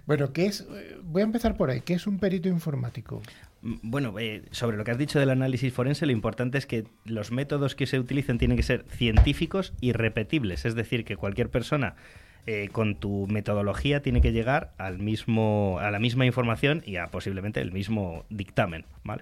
[0.09, 0.65] Bueno, ¿qué es?
[1.03, 1.81] Voy a empezar por ahí.
[1.81, 3.21] ¿Qué es un perito informático?
[3.61, 6.85] Mm, bueno, eh, sobre lo que has dicho del análisis forense, lo importante es que
[7.05, 11.49] los métodos que se utilicen tienen que ser científicos y repetibles, es decir, que cualquier
[11.49, 11.93] persona
[12.47, 17.05] eh, con tu metodología tiene que llegar al mismo, a la misma información y a
[17.05, 19.21] posiblemente el mismo dictamen, ¿vale?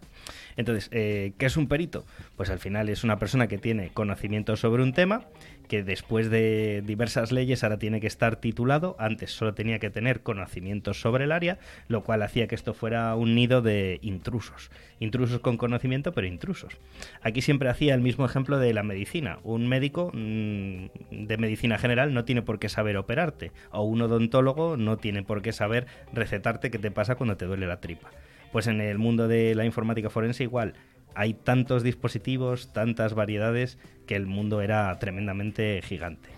[0.55, 2.05] Entonces, eh, ¿qué es un perito?
[2.37, 5.25] Pues al final es una persona que tiene conocimiento sobre un tema
[5.67, 10.21] que después de diversas leyes ahora tiene que estar titulado, antes solo tenía que tener
[10.21, 15.39] conocimientos sobre el área, lo cual hacía que esto fuera un nido de intrusos, intrusos
[15.39, 16.77] con conocimiento pero intrusos.
[17.21, 22.13] Aquí siempre hacía el mismo ejemplo de la medicina, un médico mm, de medicina general
[22.13, 26.71] no tiene por qué saber operarte, o un odontólogo no tiene por qué saber recetarte
[26.71, 28.09] qué te pasa cuando te duele la tripa.
[28.51, 30.73] Pues en el mundo de la informática forense igual,
[31.15, 36.29] hay tantos dispositivos, tantas variedades, que el mundo era tremendamente gigante.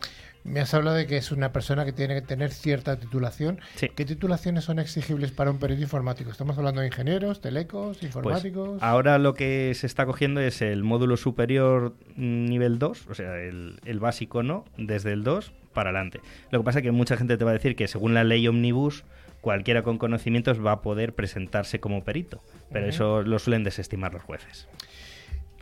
[0.43, 3.59] Me has hablado de que es una persona que tiene que tener cierta titulación.
[3.77, 6.31] ¿Qué titulaciones son exigibles para un perito informático?
[6.31, 8.81] ¿Estamos hablando de ingenieros, telecos, pues informáticos?
[8.81, 13.79] ahora lo que se está cogiendo es el módulo superior nivel 2, o sea, el,
[13.85, 16.21] el básico no, desde el 2 para adelante.
[16.51, 18.47] Lo que pasa es que mucha gente te va a decir que según la ley
[18.47, 19.03] Omnibus,
[19.41, 24.23] cualquiera con conocimientos va a poder presentarse como perito, pero eso lo suelen desestimar los
[24.23, 24.67] jueces.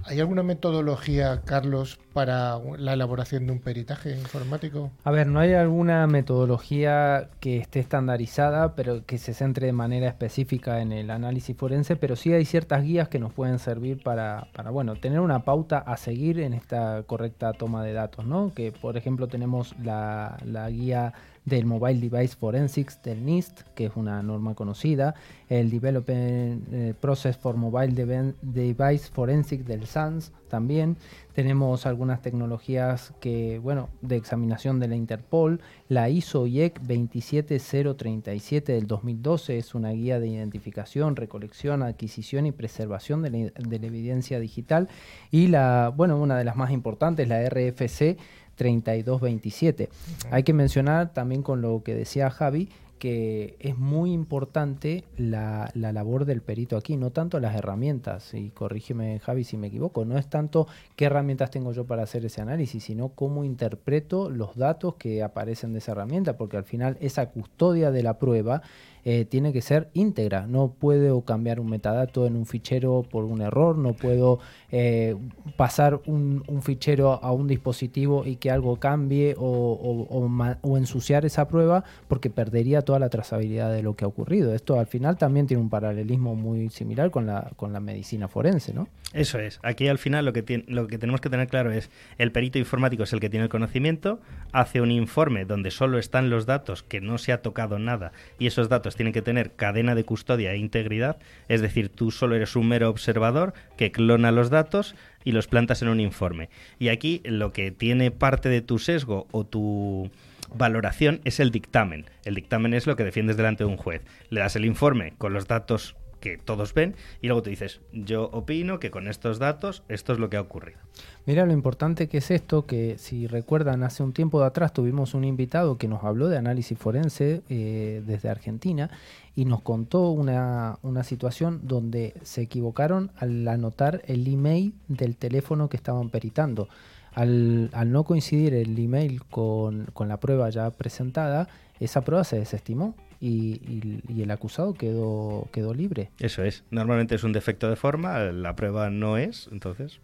[0.09, 4.89] ¿Hay alguna metodología, Carlos, para la elaboración de un peritaje informático?
[5.03, 10.07] A ver, no hay alguna metodología que esté estandarizada, pero que se centre de manera
[10.07, 14.47] específica en el análisis forense, pero sí hay ciertas guías que nos pueden servir para,
[14.53, 18.53] para bueno, tener una pauta a seguir en esta correcta toma de datos, ¿no?
[18.53, 21.13] Que, por ejemplo, tenemos la, la guía
[21.47, 25.15] del Mobile Device Forensics del NIST, que es una norma conocida,
[25.47, 27.93] el Development eh, Process for Mobile
[28.41, 30.97] Device Forensics del SANS también.
[31.33, 38.87] Tenemos algunas tecnologías que, bueno, de examinación de la Interpol, la ISO IEC 27037 del
[38.87, 44.41] 2012 es una guía de identificación, recolección, adquisición y preservación de la, de la evidencia
[44.41, 44.89] digital
[45.31, 48.17] y la, bueno, una de las más importantes, la RFC
[48.57, 49.89] 3227.
[50.31, 55.91] Hay que mencionar también con lo que decía Javi que es muy importante la, la,
[55.91, 60.17] labor del perito aquí, no tanto las herramientas, y corrígeme Javi si me equivoco, no
[60.17, 64.95] es tanto qué herramientas tengo yo para hacer ese análisis, sino cómo interpreto los datos
[64.95, 68.61] que aparecen de esa herramienta, porque al final esa custodia de la prueba
[69.05, 70.47] eh, tiene que ser íntegra.
[70.47, 74.39] No puedo cambiar un metadato en un fichero por un error, no puedo
[74.71, 75.15] eh,
[75.55, 82.29] pasar un, fichero a un dispositivo y que algo cambie o, ensuciar esa prueba porque
[82.29, 84.53] perdería toda la trazabilidad de lo que ha ocurrido.
[84.53, 88.73] Esto al final también tiene un paralelismo muy similar con la, con la medicina forense,
[88.73, 88.87] ¿no?
[89.13, 89.59] Eso es.
[89.63, 93.03] Aquí al final lo que, lo que tenemos que tener claro es el perito informático
[93.03, 94.19] es el que tiene el conocimiento,
[94.51, 98.47] hace un informe donde solo están los datos, que no se ha tocado nada, y
[98.47, 101.17] esos datos tienen que tener cadena de custodia e integridad,
[101.47, 105.81] es decir, tú solo eres un mero observador que clona los datos y los plantas
[105.81, 106.49] en un informe.
[106.79, 110.11] Y aquí lo que tiene parte de tu sesgo o tu
[110.53, 112.05] valoración es el dictamen.
[112.25, 114.01] El dictamen es lo que defiendes delante de un juez.
[114.29, 118.29] Le das el informe con los datos que todos ven y luego tú dices, yo
[118.31, 120.79] opino que con estos datos esto es lo que ha ocurrido.
[121.25, 125.13] Mira lo importante que es esto, que si recuerdan hace un tiempo de atrás tuvimos
[125.13, 128.89] un invitado que nos habló de análisis forense eh, desde Argentina
[129.35, 135.69] y nos contó una, una, situación donde se equivocaron al anotar el email del teléfono
[135.69, 136.67] que estaban peritando.
[137.13, 141.47] Al, al no coincidir el email con, con la prueba ya presentada,
[141.79, 146.11] esa prueba se desestimó y, el acusado quedó, quedó libre.
[146.19, 146.63] Eso es.
[146.71, 149.99] Normalmente es un defecto de forma, la prueba no es, entonces.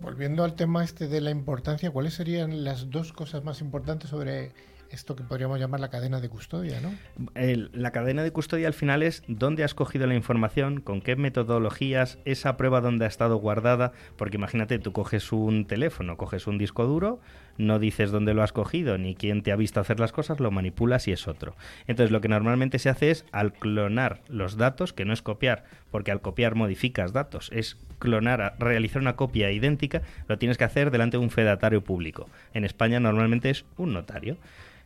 [0.00, 4.52] Volviendo al tema este de la importancia, ¿cuáles serían las dos cosas más importantes sobre
[4.90, 6.94] esto que podríamos llamar la cadena de custodia, ¿no?
[7.34, 12.18] la cadena de custodia al final es dónde has cogido la información, con qué metodologías,
[12.24, 16.86] esa prueba dónde ha estado guardada, porque imagínate, tú coges un teléfono, coges un disco
[16.86, 17.20] duro,
[17.58, 20.50] no dices dónde lo has cogido ni quién te ha visto hacer las cosas, lo
[20.50, 21.56] manipulas y es otro.
[21.86, 25.64] Entonces lo que normalmente se hace es al clonar los datos, que no es copiar,
[25.90, 30.90] porque al copiar modificas datos, es clonar, realizar una copia idéntica, lo tienes que hacer
[30.90, 32.28] delante de un fedatario público.
[32.52, 34.36] En España normalmente es un notario.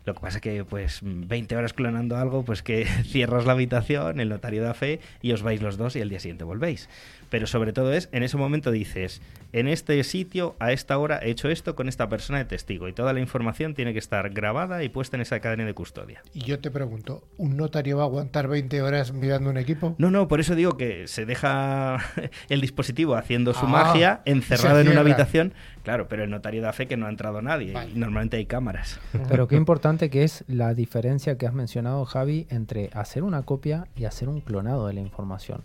[0.09, 4.21] Lo que pasa es que, pues, 20 horas clonando algo, pues que cierras la habitación,
[4.21, 6.89] el notario da fe y os vais los dos y el día siguiente volvéis
[7.31, 9.21] pero sobre todo es, en ese momento dices,
[9.53, 12.93] en este sitio, a esta hora, he hecho esto con esta persona de testigo y
[12.93, 16.23] toda la información tiene que estar grabada y puesta en esa cadena de custodia.
[16.35, 19.95] Y yo te pregunto, ¿un notario va a aguantar 20 horas mirando un equipo?
[19.99, 21.99] No, no, por eso digo que se deja
[22.49, 25.53] el dispositivo haciendo su ah, magia encerrado en una habitación.
[25.83, 29.01] Claro, pero el notario da fe que no ha entrado nadie y normalmente hay cámaras.
[29.29, 33.89] Pero qué importante que es la diferencia que has mencionado, Javi, entre hacer una copia
[33.97, 35.65] y hacer un clonado de la información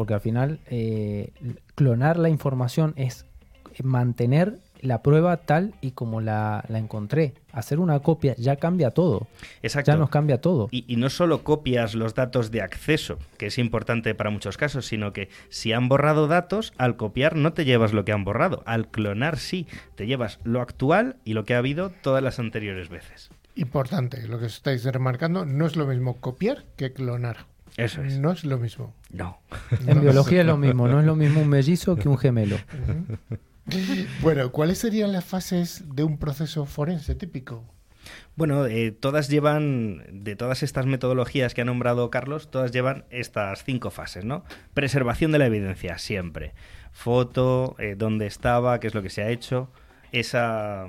[0.00, 1.32] porque al final eh,
[1.74, 3.26] clonar la información es
[3.82, 7.34] mantener la prueba tal y como la, encontré.
[7.52, 9.28] Hacer una copia ya cambia todo.
[9.62, 9.92] Exacto.
[9.92, 10.68] Ya nos cambia todo.
[10.70, 15.12] Y, no solo copias los datos de acceso, que es importante para muchos casos, sino
[15.12, 18.62] que si han borrado datos, al copiar no te llevas lo que han borrado.
[18.64, 19.66] Al clonar sí,
[19.96, 23.30] te llevas lo actual y lo que ha habido todas las anteriores veces.
[23.54, 27.46] Importante, lo que estáis remarcando, no es lo mismo copiar que clonar.
[27.76, 28.18] Eso es.
[28.18, 28.94] No es lo mismo.
[29.10, 29.40] No.
[29.86, 32.56] En biología es lo mismo, no es lo mismo un mellizo que un gemelo.
[34.22, 37.64] bueno, ¿cuáles serían las fases de un proceso forense típico?
[38.36, 43.64] Bueno, eh, todas llevan, de todas estas metodologías que ha nombrado Carlos, todas llevan estas
[43.64, 44.44] cinco fases, ¿no?
[44.72, 46.54] Preservación de la evidencia, siempre.
[46.92, 49.70] Foto, eh, dónde estaba, qué es lo que se ha hecho,
[50.12, 50.86] esa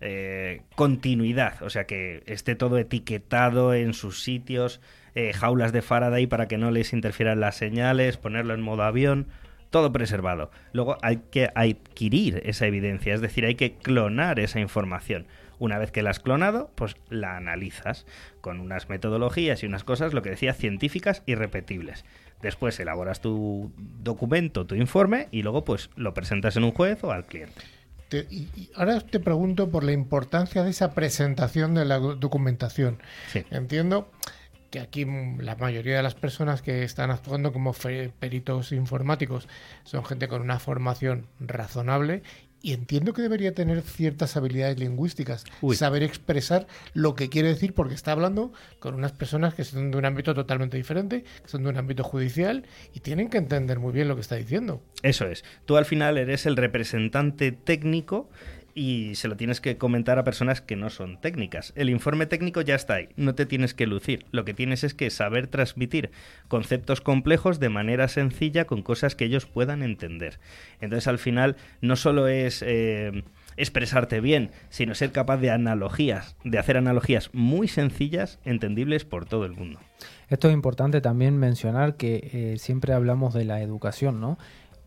[0.00, 4.80] eh, continuidad, o sea, que esté todo etiquetado en sus sitios,
[5.14, 9.28] eh, jaulas de Faraday para que no les interfieran las señales, ponerlo en modo avión,
[9.70, 10.50] todo preservado.
[10.72, 15.26] Luego hay que adquirir esa evidencia, es decir, hay que clonar esa información.
[15.58, 18.06] Una vez que la has clonado, pues la analizas
[18.40, 22.06] con unas metodologías y unas cosas, lo que decía, científicas y repetibles.
[22.40, 27.12] Después elaboras tu documento, tu informe y luego pues lo presentas en un juez o
[27.12, 27.60] al cliente.
[28.12, 32.98] Y ahora te pregunto por la importancia de esa presentación de la documentación.
[33.50, 34.10] Entiendo
[34.70, 35.04] que aquí
[35.38, 37.74] la mayoría de las personas que están actuando como
[38.18, 39.48] peritos informáticos
[39.84, 42.22] son gente con una formación razonable
[42.62, 45.44] y entiendo que debería tener ciertas habilidades lingüísticas,
[45.74, 49.98] saber expresar lo que quiere decir porque está hablando con unas personas que son de
[49.98, 53.92] un ámbito totalmente diferente, que son de un ámbito judicial y tienen que entender muy
[53.92, 54.82] bien lo que está diciendo.
[55.02, 55.44] Eso es.
[55.64, 58.28] Tú al final eres el representante técnico
[58.80, 61.74] y se lo tienes que comentar a personas que no son técnicas.
[61.76, 64.24] El informe técnico ya está ahí, no te tienes que lucir.
[64.30, 66.12] Lo que tienes es que saber transmitir
[66.48, 70.40] conceptos complejos de manera sencilla con cosas que ellos puedan entender.
[70.80, 72.64] Entonces al final no solo es...
[72.66, 73.22] Eh,
[73.56, 79.44] expresarte bien, sino ser capaz de analogías, de hacer analogías muy sencillas, entendibles por todo
[79.44, 79.80] el mundo.
[80.30, 84.38] Esto es importante también mencionar que eh, siempre hablamos de la educación, ¿no?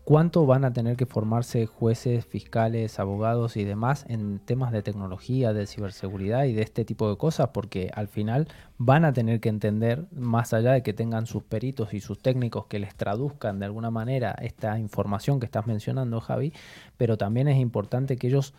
[0.04, 5.54] ¿Cuánto van a tener que formarse jueces, fiscales, abogados y demás en temas de tecnología,
[5.54, 7.48] de ciberseguridad y de este tipo de cosas?
[7.54, 8.46] Porque al final
[8.76, 12.66] van a tener que entender, más allá de que tengan sus peritos y sus técnicos
[12.66, 16.52] que les traduzcan de alguna manera esta información que estás mencionando, Javi,
[16.98, 18.52] pero también es importante que ellos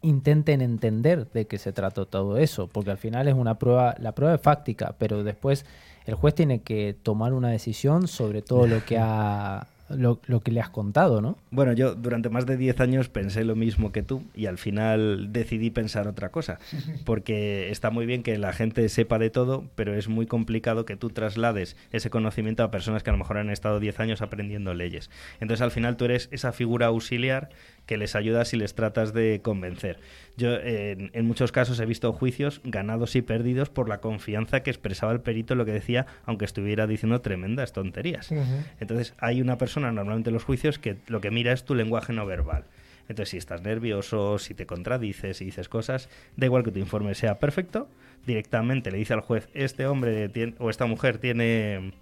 [0.00, 4.12] intenten entender de qué se trata todo eso, porque al final es una prueba, la
[4.12, 5.66] prueba es fáctica, pero después
[6.06, 10.50] el juez tiene que tomar una decisión sobre todo lo que ha lo, lo, que
[10.50, 11.38] le has contado, ¿no?
[11.50, 15.32] Bueno, yo durante más de 10 años pensé lo mismo que tú y al final
[15.32, 16.58] decidí pensar otra cosa,
[17.04, 20.96] porque está muy bien que la gente sepa de todo, pero es muy complicado que
[20.96, 24.74] tú traslades ese conocimiento a personas que a lo mejor han estado 10 años aprendiendo
[24.74, 25.10] leyes.
[25.40, 27.50] Entonces al final tú eres esa figura auxiliar
[27.86, 29.98] que les ayudas y les tratas de convencer.
[30.36, 35.12] Yo en, muchos casos he visto juicios ganados y perdidos por la confianza que expresaba
[35.12, 38.30] el perito en lo que decía, aunque estuviera diciendo tremendas tonterías.
[38.78, 42.12] Entonces hay una persona normalmente en los juicios que lo que mira es tu lenguaje
[42.12, 42.64] no verbal.
[43.08, 47.14] Entonces, si estás nervioso, si te contradices, y dices cosas, da igual que tu informe
[47.14, 47.88] sea perfecto,
[48.26, 51.92] directamente le dice al juez, este hombre o esta mujer tiene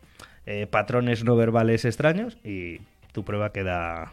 [0.46, 2.80] eh, patrones no verbales extraños y
[3.12, 4.12] tu prueba queda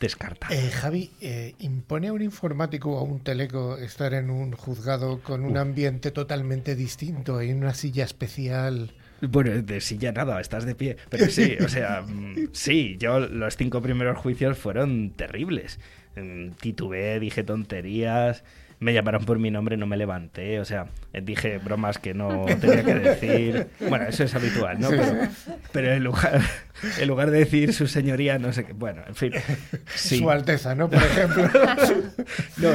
[0.00, 0.48] descarta.
[0.50, 5.22] Eh, Javi, eh, ¿impone a un informático o a un teleco estar en un juzgado
[5.22, 8.94] con un ambiente totalmente distinto, en una silla especial?
[9.20, 10.96] Bueno, de silla nada, estás de pie.
[11.08, 15.80] Pero sí, o sea, mm, sí, yo los cinco primeros juicios fueron terribles.
[16.16, 18.44] Mm, titubeé, dije tonterías
[18.80, 20.86] me llamaron por mi nombre, no me levanté, o sea,
[21.22, 23.66] dije bromas que no tenía que decir.
[23.88, 24.90] Bueno, eso es habitual, ¿no?
[25.72, 26.40] Pero, en, lugar,
[26.98, 29.32] en lugar de decir su señoría, no sé qué, bueno, en fin.
[29.94, 30.88] Su Alteza, ¿no?
[30.88, 31.48] Por ejemplo.
[32.58, 32.74] no,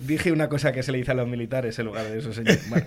[0.00, 2.58] dije una cosa que se le dice a los militares en lugar de su señor.
[2.68, 2.86] Bueno,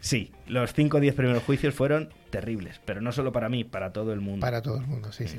[0.00, 3.92] sí, los cinco o diez primeros juicios fueron terribles, pero no solo para mí, para
[3.92, 4.40] todo el mundo.
[4.44, 5.38] Para todo el mundo, sí, sí.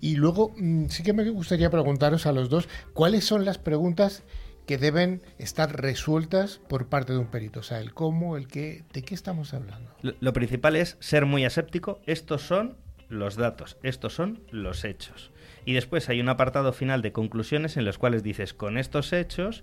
[0.00, 4.22] Y luego, mm, sí que me gustaría preguntaros a los dos, ¿cuáles son las preguntas
[4.66, 7.60] que deben estar resueltas por parte de un perito.
[7.60, 9.90] O sea, el cómo, el qué, ¿de qué estamos hablando?
[10.02, 12.00] Lo, principal es ser muy aséptico.
[12.06, 12.76] Estos son
[13.08, 15.30] los datos, estos son los hechos.
[15.64, 19.62] Y después hay un apartado final de conclusiones en los cuales dices, con estos hechos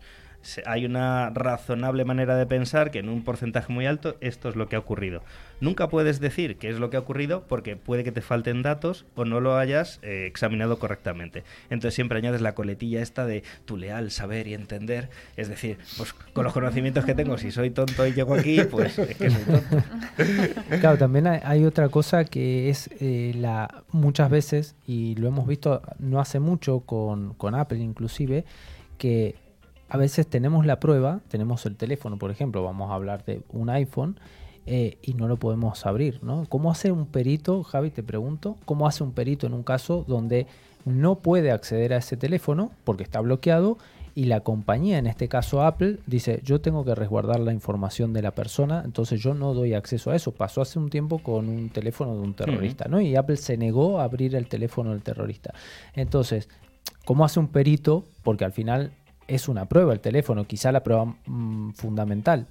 [0.66, 4.68] hay una razonable manera de pensar que en un porcentaje muy alto esto es lo
[4.68, 5.22] que ha ocurrido.
[5.62, 9.06] Nunca puedes decir qué es lo que ha ocurrido porque puede que te falten datos
[9.16, 11.44] o no lo hayas eh, examinado correctamente.
[11.70, 15.10] Entonces siempre añades la coletilla esta de tu leal saber y entender.
[15.38, 19.00] Es decir, pues con los conocimientos que tengo, si soy tonto y llego aquí, pues
[19.00, 19.84] es que soy tonto.
[20.80, 25.82] Claro, también hay, otra cosa que es eh, la muchas veces, y lo hemos visto
[26.00, 28.44] no hace mucho con, con Apple inclusive,
[28.98, 29.36] que
[29.90, 33.70] a veces tenemos la prueba, tenemos el teléfono, por ejemplo, vamos a hablar de un
[33.70, 34.18] iPhone,
[34.66, 36.46] eh, y no lo podemos abrir, ¿no?
[36.48, 40.48] ¿Cómo hace un perito, Javi, te pregunto, cómo hace un perito en un caso donde
[40.86, 43.78] no puede acceder a ese teléfono porque está bloqueado
[44.16, 48.22] y la compañía, en este caso Apple, dice yo tengo que resguardar la información de
[48.22, 50.32] la persona, entonces yo no doy acceso a eso.
[50.32, 53.02] Pasó hace un tiempo con un teléfono de un terrorista, ¿no?
[53.02, 55.54] Y Apple se negó a abrir el teléfono del terrorista.
[55.96, 56.48] Entonces,
[57.06, 58.06] ¿cómo hace un perito?
[58.22, 58.92] Porque al final
[59.36, 62.48] es una prueba el teléfono, quizá la prueba mm, fundamental.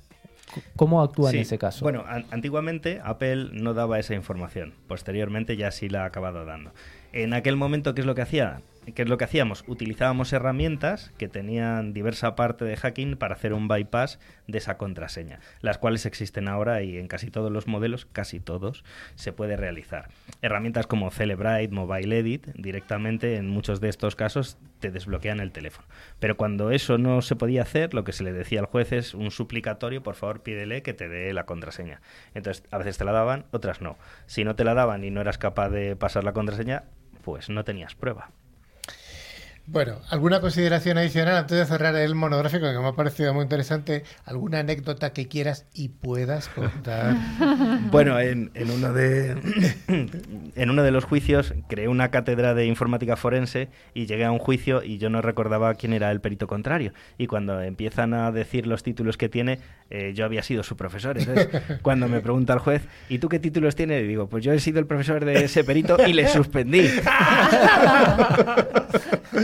[0.76, 1.84] ¿Cómo actúa en ese caso?
[1.84, 4.74] Bueno, antiguamente Apple no daba esa información.
[4.86, 6.72] Posteriormente ya sí la ha acabado dando.
[7.12, 8.60] En aquel momento, ¿qué es lo que hacía?
[8.94, 9.62] ¿Qué es lo que hacíamos?
[9.68, 14.18] Utilizábamos herramientas que tenían diversa parte de hacking para hacer un bypass
[14.48, 18.82] de esa contraseña, las cuales existen ahora y en casi todos los modelos, casi todos,
[19.14, 20.08] se puede realizar.
[20.42, 25.86] Herramientas como Celebrite, Mobile Edit, directamente en muchos de estos casos te desbloquean el teléfono.
[26.18, 29.14] Pero cuando eso no se podía hacer, lo que se le decía al juez es
[29.14, 32.02] un suplicatorio, por favor pídele que te dé la contraseña.
[32.34, 33.96] Entonces, a veces te la daban, otras no.
[34.26, 36.82] Si no te la daban y no eras capaz de pasar la contraseña,
[37.22, 38.32] pues no tenías prueba.
[39.66, 44.02] Bueno, ¿alguna consideración adicional antes de cerrar el monográfico que me ha parecido muy interesante?
[44.24, 47.16] ¿Alguna anécdota que quieras y puedas contar?
[47.90, 49.36] Bueno, en, uno de,
[50.56, 54.38] en uno de los juicios creé una cátedra de informática forense y llegué a un
[54.38, 56.92] juicio y yo no recordaba quién era el perito contrario.
[57.18, 59.58] Y cuando empiezan a decir los títulos que tiene,
[59.90, 61.18] eh, yo había sido su profesor.
[61.18, 61.48] Entonces,
[61.82, 64.08] cuando me pregunta el juez, ¿y tú qué títulos tienes?
[64.08, 66.88] digo, pues yo he sido el profesor de ese perito y le suspendí.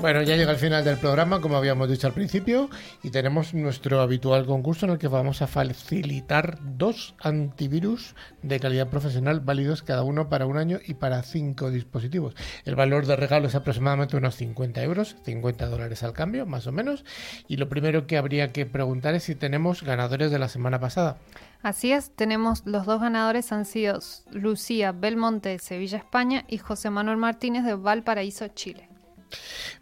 [0.00, 2.70] Bueno, ya llega el final del programa, como habíamos dicho al principio,
[3.02, 8.88] y tenemos nuestro habitual concurso en el que vamos a facilitar dos antivirus de calidad
[8.88, 12.34] profesional válidos cada uno para un año y para cinco dispositivos.
[12.64, 16.72] El valor de regalo es aproximadamente unos 50 euros, 50 dólares al cambio, más o
[16.72, 17.04] menos.
[17.46, 21.18] Y lo primero que habría que preguntar es si tenemos ganadores de la semana pasada.
[21.62, 23.98] Así es, tenemos los dos ganadores han sido
[24.30, 28.88] Lucía Belmonte de Sevilla, España y José Manuel Martínez de Valparaíso, Chile.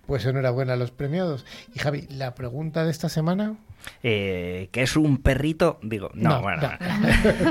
[0.08, 1.44] Pues enhorabuena a los premiados.
[1.74, 3.56] Y Javi, la pregunta de esta semana.
[4.02, 5.78] Eh, ¿Qué es un perrito?
[5.82, 6.66] Digo, no, bueno.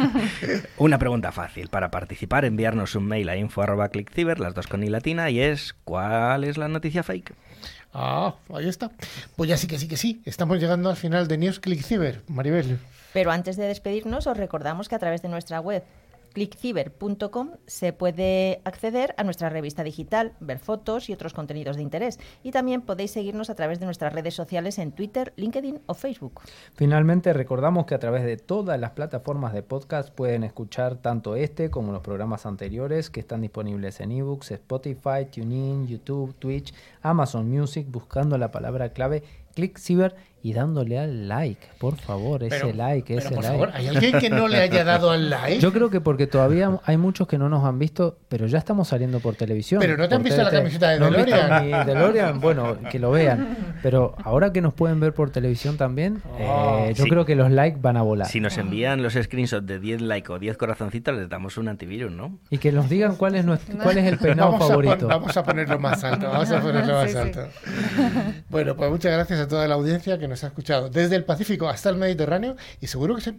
[0.80, 1.68] Una pregunta fácil.
[1.68, 6.46] Para participar, enviarnos un mail a info.clickciber, las dos con i latina, y es ¿cuál
[6.46, 7.36] es la noticia fake?
[7.94, 8.90] Ah, ahí está.
[9.36, 10.24] Pues ya sí que sí que sí.
[10.26, 12.80] Estamos llegando al final de News Click Cyber, Maribel.
[13.14, 15.84] Pero antes de despedirnos, os recordamos que a través de nuestra web
[16.38, 22.20] clickciber.com se puede acceder a nuestra revista digital, ver fotos y otros contenidos de interés.
[22.44, 26.42] Y también podéis seguirnos a través de nuestras redes sociales en Twitter, LinkedIn o Facebook.
[26.76, 31.72] Finalmente, recordamos que a través de todas las plataformas de podcast pueden escuchar tanto este
[31.72, 36.72] como los programas anteriores que están disponibles en ebooks, Spotify, TuneIn, YouTube, Twitch,
[37.02, 39.24] Amazon Music, buscando la palabra clave
[39.58, 43.48] ClickCiber y dándole al like, por favor, ese like, ese por like.
[43.48, 45.60] Favor, ¿hay alguien que no le haya dado al like?
[45.60, 48.88] Yo creo que porque todavía hay muchos que no nos han visto, pero ya estamos
[48.88, 49.82] saliendo por televisión.
[49.82, 51.72] Pero no te han visto la camiseta de DeLorean.
[51.72, 53.76] No DeLorean, bueno, que lo vean.
[53.82, 56.86] Pero ahora que nos pueden ver por televisión también, oh.
[56.88, 58.28] eh, yo creo que los likes van a volar.
[58.28, 62.12] Si nos envían los screenshots de 10 likes o 10 corazoncitos, les damos un antivirus,
[62.12, 62.38] ¿no?
[62.52, 65.08] Y que nos digan cuál es nuestro, cuál es el peinado favorito.
[65.08, 67.48] vamos a ponerlo más alto, vamos a ponerlo más alto.
[68.50, 71.68] Bueno, pues muchas gracias a toda la audiencia que nos ha escuchado desde el Pacífico
[71.70, 73.36] hasta el Mediterráneo y seguro que se,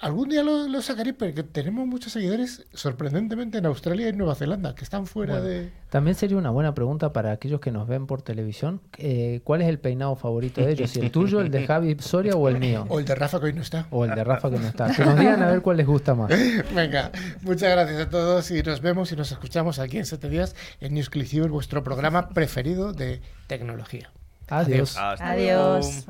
[0.00, 4.84] algún día lo, sacaré porque tenemos muchos seguidores sorprendentemente en Australia y Nueva Zelanda que
[4.84, 5.70] están fuera de...
[5.90, 8.80] También sería una buena pregunta para aquellos que nos ven por televisión.
[8.98, 10.90] Eh, ¿Cuál es el peinado favorito de ellos?
[10.90, 12.86] ¿Si el tuyo, el de Javi Soria o el mío?
[12.88, 13.86] O el de Rafa que hoy no está.
[13.90, 14.92] O el de Rafa que no está.
[14.92, 16.30] Que nos digan a ver cuál les gusta más.
[16.74, 17.10] Venga,
[17.42, 20.94] muchas gracias a todos y nos vemos y nos escuchamos aquí en 7 días en
[20.94, 21.10] News
[21.48, 24.10] vuestro programa preferido de tecnología.
[24.48, 24.96] Adiós.
[25.20, 26.06] Adiós.